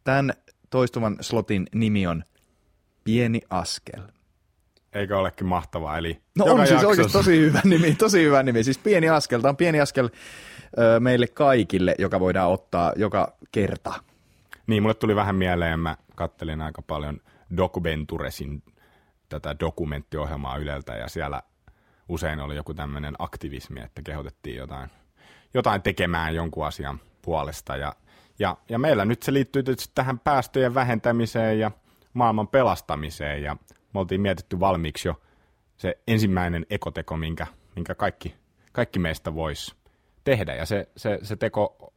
tämän 0.04 0.32
toistuvan 0.70 1.16
slotin 1.20 1.66
nimi 1.74 2.06
on 2.06 2.24
Pieni 3.04 3.40
askel. 3.50 4.02
Eikö 4.96 5.18
olekin 5.18 5.46
mahtavaa? 5.46 5.98
Eli 5.98 6.20
No 6.38 6.44
on 6.44 6.66
siis 6.66 6.84
oikeasti 6.84 7.12
tosi 7.12 7.40
hyvä 7.40 7.60
nimi, 7.64 7.94
tosi 7.94 8.24
hyvä 8.24 8.42
nimi. 8.42 8.64
Siis 8.64 8.78
pieni 8.78 9.08
askel, 9.08 9.40
tämä 9.40 9.50
on 9.50 9.56
pieni 9.56 9.80
askel 9.80 10.08
ö, 10.78 11.00
meille 11.00 11.26
kaikille, 11.26 11.94
joka 11.98 12.20
voidaan 12.20 12.50
ottaa 12.50 12.92
joka 12.96 13.36
kerta. 13.52 13.94
Niin, 14.66 14.82
mulle 14.82 14.94
tuli 14.94 15.16
vähän 15.16 15.34
mieleen, 15.34 15.80
mä 15.80 15.96
kattelin 16.14 16.60
aika 16.60 16.82
paljon 16.82 17.20
Documenturesin 17.56 18.62
tätä 19.28 19.56
dokumenttiohjelmaa 19.60 20.56
Yleltä 20.56 20.94
ja 20.94 21.08
siellä 21.08 21.42
usein 22.08 22.40
oli 22.40 22.56
joku 22.56 22.74
tämmöinen 22.74 23.14
aktivismi, 23.18 23.80
että 23.80 24.02
kehotettiin 24.02 24.56
jotain, 24.56 24.90
jotain 25.54 25.82
tekemään 25.82 26.34
jonkun 26.34 26.66
asian 26.66 27.00
puolesta 27.22 27.76
ja, 27.76 27.94
ja, 28.38 28.56
ja 28.68 28.78
meillä 28.78 29.04
nyt 29.04 29.22
se 29.22 29.32
liittyy 29.32 29.62
tietysti 29.62 29.92
tähän 29.94 30.18
päästöjen 30.18 30.74
vähentämiseen 30.74 31.58
ja 31.58 31.70
maailman 32.12 32.48
pelastamiseen 32.48 33.42
ja 33.42 33.56
me 33.96 34.00
oltiin 34.00 34.20
mietitty 34.20 34.60
valmiiksi 34.60 35.08
jo 35.08 35.20
se 35.76 35.98
ensimmäinen 36.08 36.66
ekoteko, 36.70 37.16
minkä, 37.16 37.46
minkä 37.76 37.94
kaikki, 37.94 38.34
kaikki 38.72 38.98
meistä 38.98 39.34
voisi 39.34 39.74
tehdä 40.24 40.54
ja 40.54 40.66
se, 40.66 40.88
se, 40.96 41.18
se 41.22 41.36
teko 41.36 41.92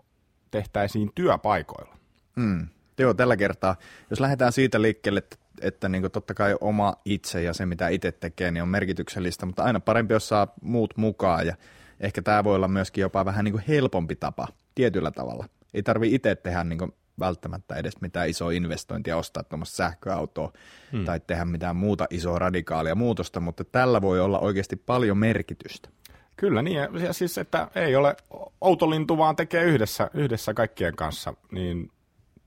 tehtäisiin 0.52 1.12
työpaikoilla. 1.16 1.98
Mm. 2.36 2.68
Joo, 2.98 3.14
tällä 3.14 3.38
kertaa, 3.38 3.76
jos 4.10 4.20
lähdetään 4.20 4.52
siitä 4.52 4.82
liikkeelle, 4.82 5.18
että, 5.18 5.38
että 5.62 5.90
niin 5.90 6.12
totta 6.12 6.34
kai 6.34 6.56
oma 6.62 6.96
itse 7.06 7.44
ja 7.44 7.54
se, 7.54 7.66
mitä 7.66 7.88
itse 7.88 8.12
tekee, 8.12 8.52
niin 8.52 8.64
on 8.64 8.70
merkityksellistä, 8.70 9.46
mutta 9.46 9.64
aina 9.64 9.80
parempi, 9.80 10.14
jos 10.14 10.28
saa 10.28 10.54
muut 10.62 10.98
mukaan 10.98 11.48
ja 11.48 11.56
ehkä 12.00 12.22
tämä 12.22 12.44
voi 12.44 12.56
olla 12.56 12.68
myöskin 12.68 13.02
jopa 13.02 13.26
vähän 13.26 13.46
niin 13.46 13.64
helpompi 13.68 14.16
tapa 14.16 14.48
tietyllä 14.76 15.12
tavalla. 15.12 15.46
Ei 15.74 15.84
tarvi 15.84 16.16
itse 16.16 16.36
tehdä 16.36 16.64
niin 16.64 16.94
välttämättä 17.20 17.76
edes 17.76 18.02
mitään 18.02 18.30
isoa 18.30 18.52
investointia, 18.52 19.18
ostaa 19.18 19.44
tuommoista 19.44 19.76
sähköautoa 19.76 20.54
hmm. 20.92 21.06
tai 21.06 21.20
tehdä 21.20 21.46
mitään 21.46 21.76
muuta 21.76 22.08
isoa 22.10 22.40
radikaalia 22.40 22.96
muutosta, 22.96 23.40
mutta 23.40 23.64
tällä 23.64 24.02
voi 24.02 24.20
olla 24.20 24.40
oikeasti 24.40 24.76
paljon 24.76 25.18
merkitystä. 25.18 25.90
Kyllä 26.38 26.62
niin, 26.62 26.78
ja- 26.78 27.14
siis 27.14 27.38
että 27.38 27.68
ei 27.76 27.96
ole 27.96 28.16
outolintu, 28.62 29.18
vaan 29.18 29.36
tekee 29.36 29.64
yhdessä, 29.64 30.10
yhdessä 30.14 30.54
kaikkien 30.54 30.96
kanssa, 30.96 31.34
niin 31.52 31.92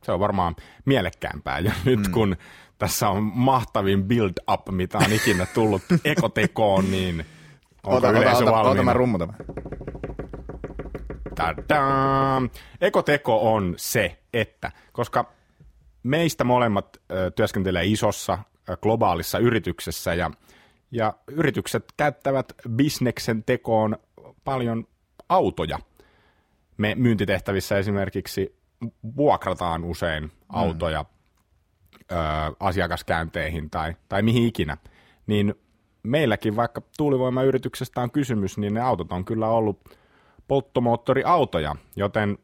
se 0.03 0.13
on 0.13 0.21
varmaan 0.21 0.57
mielekkäämpää. 0.85 1.59
Ja 1.59 1.73
nyt 1.85 2.07
mm. 2.07 2.13
kun 2.13 2.37
tässä 2.79 3.09
on 3.09 3.23
mahtavin 3.35 4.05
build-up, 4.05 4.69
mitä 4.71 4.99
on 4.99 5.13
ikinä 5.13 5.47
tullut 5.47 5.83
ekotekoon, 6.05 6.91
niin 6.91 7.27
onko 7.85 7.97
Ota, 7.97 8.09
ota, 8.09 8.19
yleisö 8.19 8.37
ota, 8.37 8.43
ota 8.43 8.53
valmiina? 8.53 8.83
mä 8.83 8.93
rummutan. 8.93 9.35
Tadam! 11.43 12.51
Ekoteko 12.81 13.55
on 13.55 13.75
se, 13.77 14.19
että 14.33 14.73
koska 14.93 15.33
meistä 16.03 16.45
molemmat 16.45 17.01
työskentelee 17.35 17.85
isossa 17.85 18.39
globaalissa 18.83 19.39
yrityksessä 19.39 20.15
ja, 20.15 20.31
ja 20.91 21.15
yritykset 21.27 21.85
käyttävät 21.97 22.53
bisneksen 22.71 23.45
tekoon 23.45 23.97
paljon 24.45 24.85
autoja. 25.29 25.79
Me 26.77 26.95
myyntitehtävissä 26.95 27.79
esimerkiksi 27.79 28.57
vuokrataan 29.17 29.85
usein 29.85 30.33
autoja 30.49 31.05
ö, 32.13 32.15
asiakaskäynteihin 32.61 33.71
tai, 33.71 33.95
tai 34.09 34.23
mihin 34.23 34.47
ikinä, 34.47 34.77
niin 35.27 35.55
meilläkin 36.03 36.57
vaikka 36.57 36.83
tuulivoimayrityksestä 36.97 38.01
on 38.01 38.11
kysymys, 38.11 38.59
niin 38.59 38.75
ne 38.75 38.81
autot 38.81 39.13
on 39.13 39.25
kyllä 39.25 39.49
ollut 39.49 39.81
polttomoottoriautoja, 40.49 41.77
joten 41.97 42.39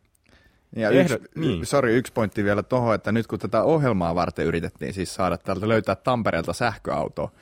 Ja 0.77 0.91
Ehdot- 0.91 1.01
yksi, 1.01 1.19
niin. 1.35 1.49
niin. 1.49 1.67
sorry, 1.67 1.97
yksi 1.97 2.13
pointti 2.13 2.45
vielä 2.45 2.63
tuohon, 2.63 2.95
että 2.95 3.13
nyt 3.13 3.27
kun 3.27 3.39
tätä 3.39 3.63
ohjelmaa 3.63 4.15
varten 4.15 4.47
yritettiin 4.47 4.93
siis 4.93 5.15
saada 5.15 5.39
täältä 5.39 5.69
löytää 5.69 5.95
Tampereelta 5.95 6.53
sähköauto, 6.53 7.33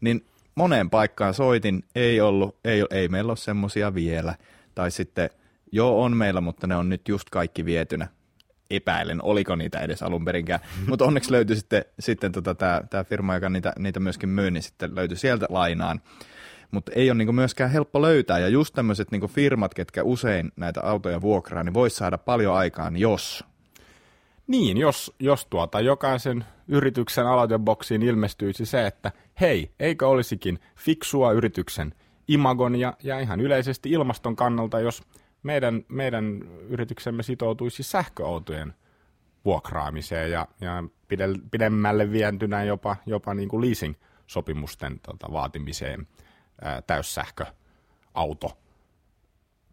niin 0.00 0.26
moneen 0.54 0.90
paikkaan 0.90 1.34
soitin, 1.34 1.84
ei 1.94 2.20
ollut, 2.20 2.56
ei, 2.64 2.84
ei 2.90 3.08
meillä 3.08 3.30
ole 3.30 3.36
semmosia 3.36 3.94
vielä. 3.94 4.34
Tai 4.74 4.90
sitten, 4.90 5.30
joo 5.72 6.02
on 6.02 6.16
meillä, 6.16 6.40
mutta 6.40 6.66
ne 6.66 6.76
on 6.76 6.88
nyt 6.88 7.08
just 7.08 7.30
kaikki 7.30 7.64
vietynä. 7.64 8.08
Epäilen, 8.70 9.22
oliko 9.22 9.56
niitä 9.56 9.78
edes 9.78 10.02
alun 10.02 10.24
perinkään. 10.24 10.60
Mutta 10.88 11.04
onneksi 11.04 11.32
löytyi 11.32 11.56
sitten, 11.56 11.84
sitten 12.00 12.32
tota, 12.32 12.54
tämä 12.90 13.04
firma, 13.04 13.34
joka 13.34 13.48
niitä, 13.48 13.72
niitä 13.78 14.00
myöskin 14.00 14.28
myy, 14.28 14.50
niin 14.50 14.62
sitten 14.62 14.94
löytyi 14.94 15.16
sieltä 15.16 15.46
lainaan. 15.48 16.00
Mutta 16.70 16.92
ei 16.94 17.10
ole 17.10 17.18
niinku 17.18 17.32
myöskään 17.32 17.70
helppo 17.70 18.02
löytää. 18.02 18.38
Ja 18.38 18.48
just 18.48 18.74
tämmöiset 18.74 19.10
niinku 19.10 19.28
firmat, 19.28 19.74
ketkä 19.74 20.02
usein 20.02 20.52
näitä 20.56 20.80
autoja 20.82 21.20
vuokraa, 21.20 21.64
niin 21.64 21.74
voisi 21.74 21.96
saada 21.96 22.18
paljon 22.18 22.54
aikaan, 22.54 22.96
jos 22.96 23.44
Niin, 24.46 24.76
jos, 24.76 25.12
jos 25.20 25.46
tuota 25.46 25.80
jokaisen 25.80 26.44
yrityksen 26.68 27.26
aloiteboksiin 27.26 28.02
ilmestyisi 28.02 28.66
se, 28.66 28.86
että 28.86 29.12
hei, 29.40 29.70
eikö 29.80 30.08
olisikin 30.08 30.58
fiksua 30.76 31.32
yrityksen 31.32 31.94
imagon 32.28 32.76
ja, 32.76 32.96
ja 33.02 33.20
ihan 33.20 33.40
yleisesti 33.40 33.90
ilmaston 33.90 34.36
kannalta, 34.36 34.80
jos 34.80 35.02
meidän, 35.42 35.84
meidän 35.88 36.42
yrityksemme 36.68 37.22
sitoutuisi 37.22 37.82
sähköautojen 37.82 38.74
vuokraamiseen 39.44 40.30
ja, 40.30 40.48
ja 40.60 40.84
pide, 41.08 41.28
pidemmälle 41.50 42.12
vientynä 42.12 42.64
jopa, 42.64 42.96
jopa 43.06 43.34
niin 43.34 43.48
kuin 43.48 43.60
leasing-sopimusten 43.60 45.00
tota, 45.00 45.32
vaatimiseen 45.32 46.06
ää, 46.62 46.82
täyssähköauto 46.82 48.58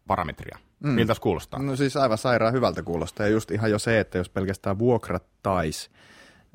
parametria. 0.08 0.58
Mm. 0.80 0.90
Miltä 0.90 1.14
se 1.14 1.22
kuulostaa? 1.22 1.62
No 1.62 1.76
siis 1.76 1.98
aivan 1.98 2.18
sairaan 2.18 2.54
hyvältä 2.54 2.84
kuulostaa. 2.84 3.26
Ja 3.26 3.32
just 3.32 3.52
ihan 3.52 3.72
jo 3.72 3.80
se, 3.80 4.00
että 4.00 4.18
jos 4.18 4.30
pelkästään 4.30 4.80
vuokrattais, 4.80 5.92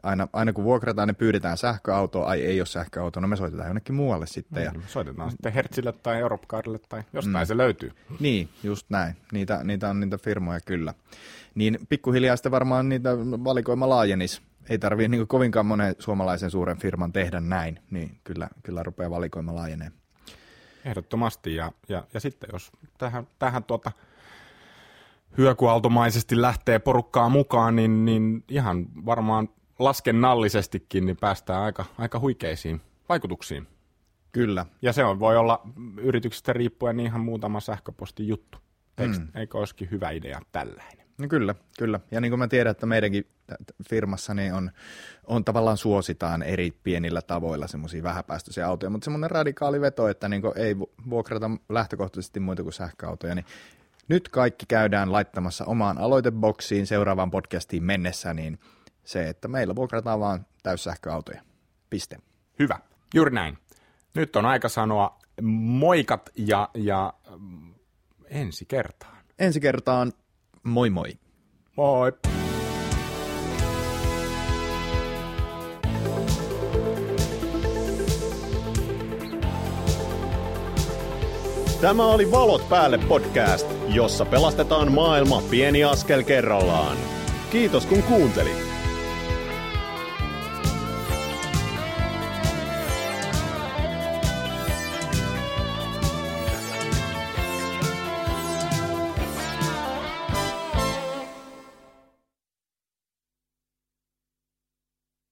aina, 0.03 0.29
aina 0.33 0.53
kun 0.53 0.65
vuokrataan, 0.65 1.09
niin 1.09 1.17
pyydetään 1.17 1.59
sähköautoa, 1.59 2.27
ai 2.27 2.41
ei 2.43 2.61
ole 2.61 2.67
sähköauto, 2.67 3.21
no 3.21 3.29
me 3.29 3.37
soitetaan 3.37 3.69
jonnekin 3.69 3.95
muualle 3.95 4.27
sitten. 4.27 4.65
Ja, 4.65 4.73
Soitetaan 4.87 5.31
sitten 5.31 5.53
Hertzille 5.53 5.93
tai 5.93 6.21
Europcarille 6.21 6.79
tai 6.89 7.03
jostain 7.13 7.45
mm. 7.45 7.47
se 7.47 7.57
löytyy. 7.57 7.93
niin, 8.21 8.49
just 8.63 8.87
näin. 8.91 9.17
Niitä, 9.33 9.61
niitä 9.65 9.91
on 9.91 10.01
niitä 10.01 10.19
firmoja 10.19 10.61
kyllä. 10.61 10.95
Niin 11.55 11.79
pikkuhiljaa 11.89 12.37
sitten 12.37 12.53
varmaan 12.53 12.89
niitä 12.89 13.19
valikoima 13.19 13.89
laajenis. 13.89 14.43
Ei 14.69 14.79
tarvii 14.79 15.09
niin 15.09 15.27
kovinkaan 15.27 15.67
monen 15.67 15.95
suomalaisen 15.99 16.51
suuren 16.51 16.79
firman 16.79 17.13
tehdä 17.13 17.41
näin, 17.41 17.81
niin 17.91 18.19
kyllä, 18.25 18.49
kyllä 18.63 18.83
rupeaa 18.83 19.11
valikoima 19.11 19.55
laajenee. 19.55 19.91
Ehdottomasti. 20.87 21.55
Ja, 21.55 21.73
ja, 21.89 22.05
ja 22.15 22.21
sitten 22.21 22.51
jos 22.53 22.73
tähän, 22.99 23.29
tähän 23.39 23.65
tuota 23.65 23.93
hyökyautomaisesti 25.39 26.43
lähtee 26.43 26.79
porukkaa 26.79 27.29
mukaan, 27.29 27.77
niin, 27.77 28.05
niin 28.05 28.45
ihan 28.49 28.87
varmaan 29.07 29.49
laskennallisestikin 29.79 31.07
niin 31.07 31.17
päästään 31.17 31.63
aika, 31.63 31.85
aika 31.99 32.19
huikeisiin 32.19 32.81
vaikutuksiin. 33.09 33.67
Kyllä. 34.33 34.67
Ja 34.83 34.93
se 34.93 35.05
on, 35.05 35.21
voi 35.21 35.37
olla 35.37 35.61
yrityksestä 35.97 36.53
riippuen 36.53 37.01
ihan 37.01 37.21
muutama 37.21 37.61
sähköpostin 37.61 38.29
juttu. 38.29 38.59
Tekst, 38.97 39.23
mm. 39.23 39.29
Eikö 39.35 39.59
olisikin 39.59 39.91
hyvä 39.91 40.11
idea 40.11 40.41
tällainen? 40.53 41.06
No 41.19 41.29
kyllä, 41.29 41.55
kyllä. 41.79 42.01
Ja 42.11 42.21
niin 42.21 42.31
kuin 42.31 42.39
mä 42.39 42.49
tiedän, 42.49 42.71
että 42.71 42.87
meidänkin 42.87 43.27
firmassa 43.89 44.35
niin 44.35 44.55
on, 44.55 44.71
on 45.25 45.45
tavallaan 45.45 45.77
suositaan 45.77 46.43
eri 46.43 46.71
pienillä 46.83 47.23
tavoilla 47.23 47.67
semmoisia 47.67 48.03
vähäpäästöisiä 48.03 48.67
autoja, 48.67 48.91
mutta 48.91 49.05
semmoinen 49.05 49.31
radikaali 49.31 49.81
veto, 49.81 50.09
että 50.09 50.29
niin 50.29 50.43
ei 50.57 50.79
vu- 50.79 50.93
vuokrata 51.11 51.51
lähtökohtaisesti 51.69 52.41
muita 52.41 52.63
kuin 52.63 52.73
sähköautoja, 52.73 53.35
niin 53.35 53.47
nyt 54.09 54.29
kaikki 54.29 54.67
käydään 54.67 55.13
laittamassa 55.13 55.65
omaan 55.65 55.99
aloiteboksiin 55.99 56.87
seuraavaan 56.87 57.31
podcastiin 57.31 57.85
mennessä, 57.85 58.35
niin 58.35 58.59
se, 59.05 59.29
että 59.29 59.49
meillä 59.49 59.77
vuokrataan 59.77 60.21
vaan 60.21 60.47
täyssähköautoja. 60.63 61.43
Piste. 61.91 62.17
Hyvä. 62.59 62.79
Juuri 63.15 63.35
näin. 63.35 63.59
Nyt 64.15 64.37
on 64.37 64.47
aika 64.47 64.69
sanoa 64.69 65.19
moikat 65.43 66.31
ja, 66.37 66.69
ja 66.75 67.15
mm, 67.39 67.75
ensi 68.31 68.65
kertaan. 68.65 69.17
Ensi 69.39 69.61
kertaan, 69.61 70.13
moi 70.67 70.91
moi. 70.91 71.19
Moi! 71.77 72.13
Tämä 81.81 82.07
oli 82.07 82.31
Valot 82.31 82.69
päälle 82.69 82.99
podcast, 82.99 83.67
jossa 83.89 84.25
pelastetaan 84.25 84.93
maailma 84.93 85.43
pieni 85.51 85.85
askel 85.85 86.23
kerrallaan. 86.23 86.97
Kiitos 87.51 87.87
kun 87.87 88.03
kuuntelit. 88.03 88.76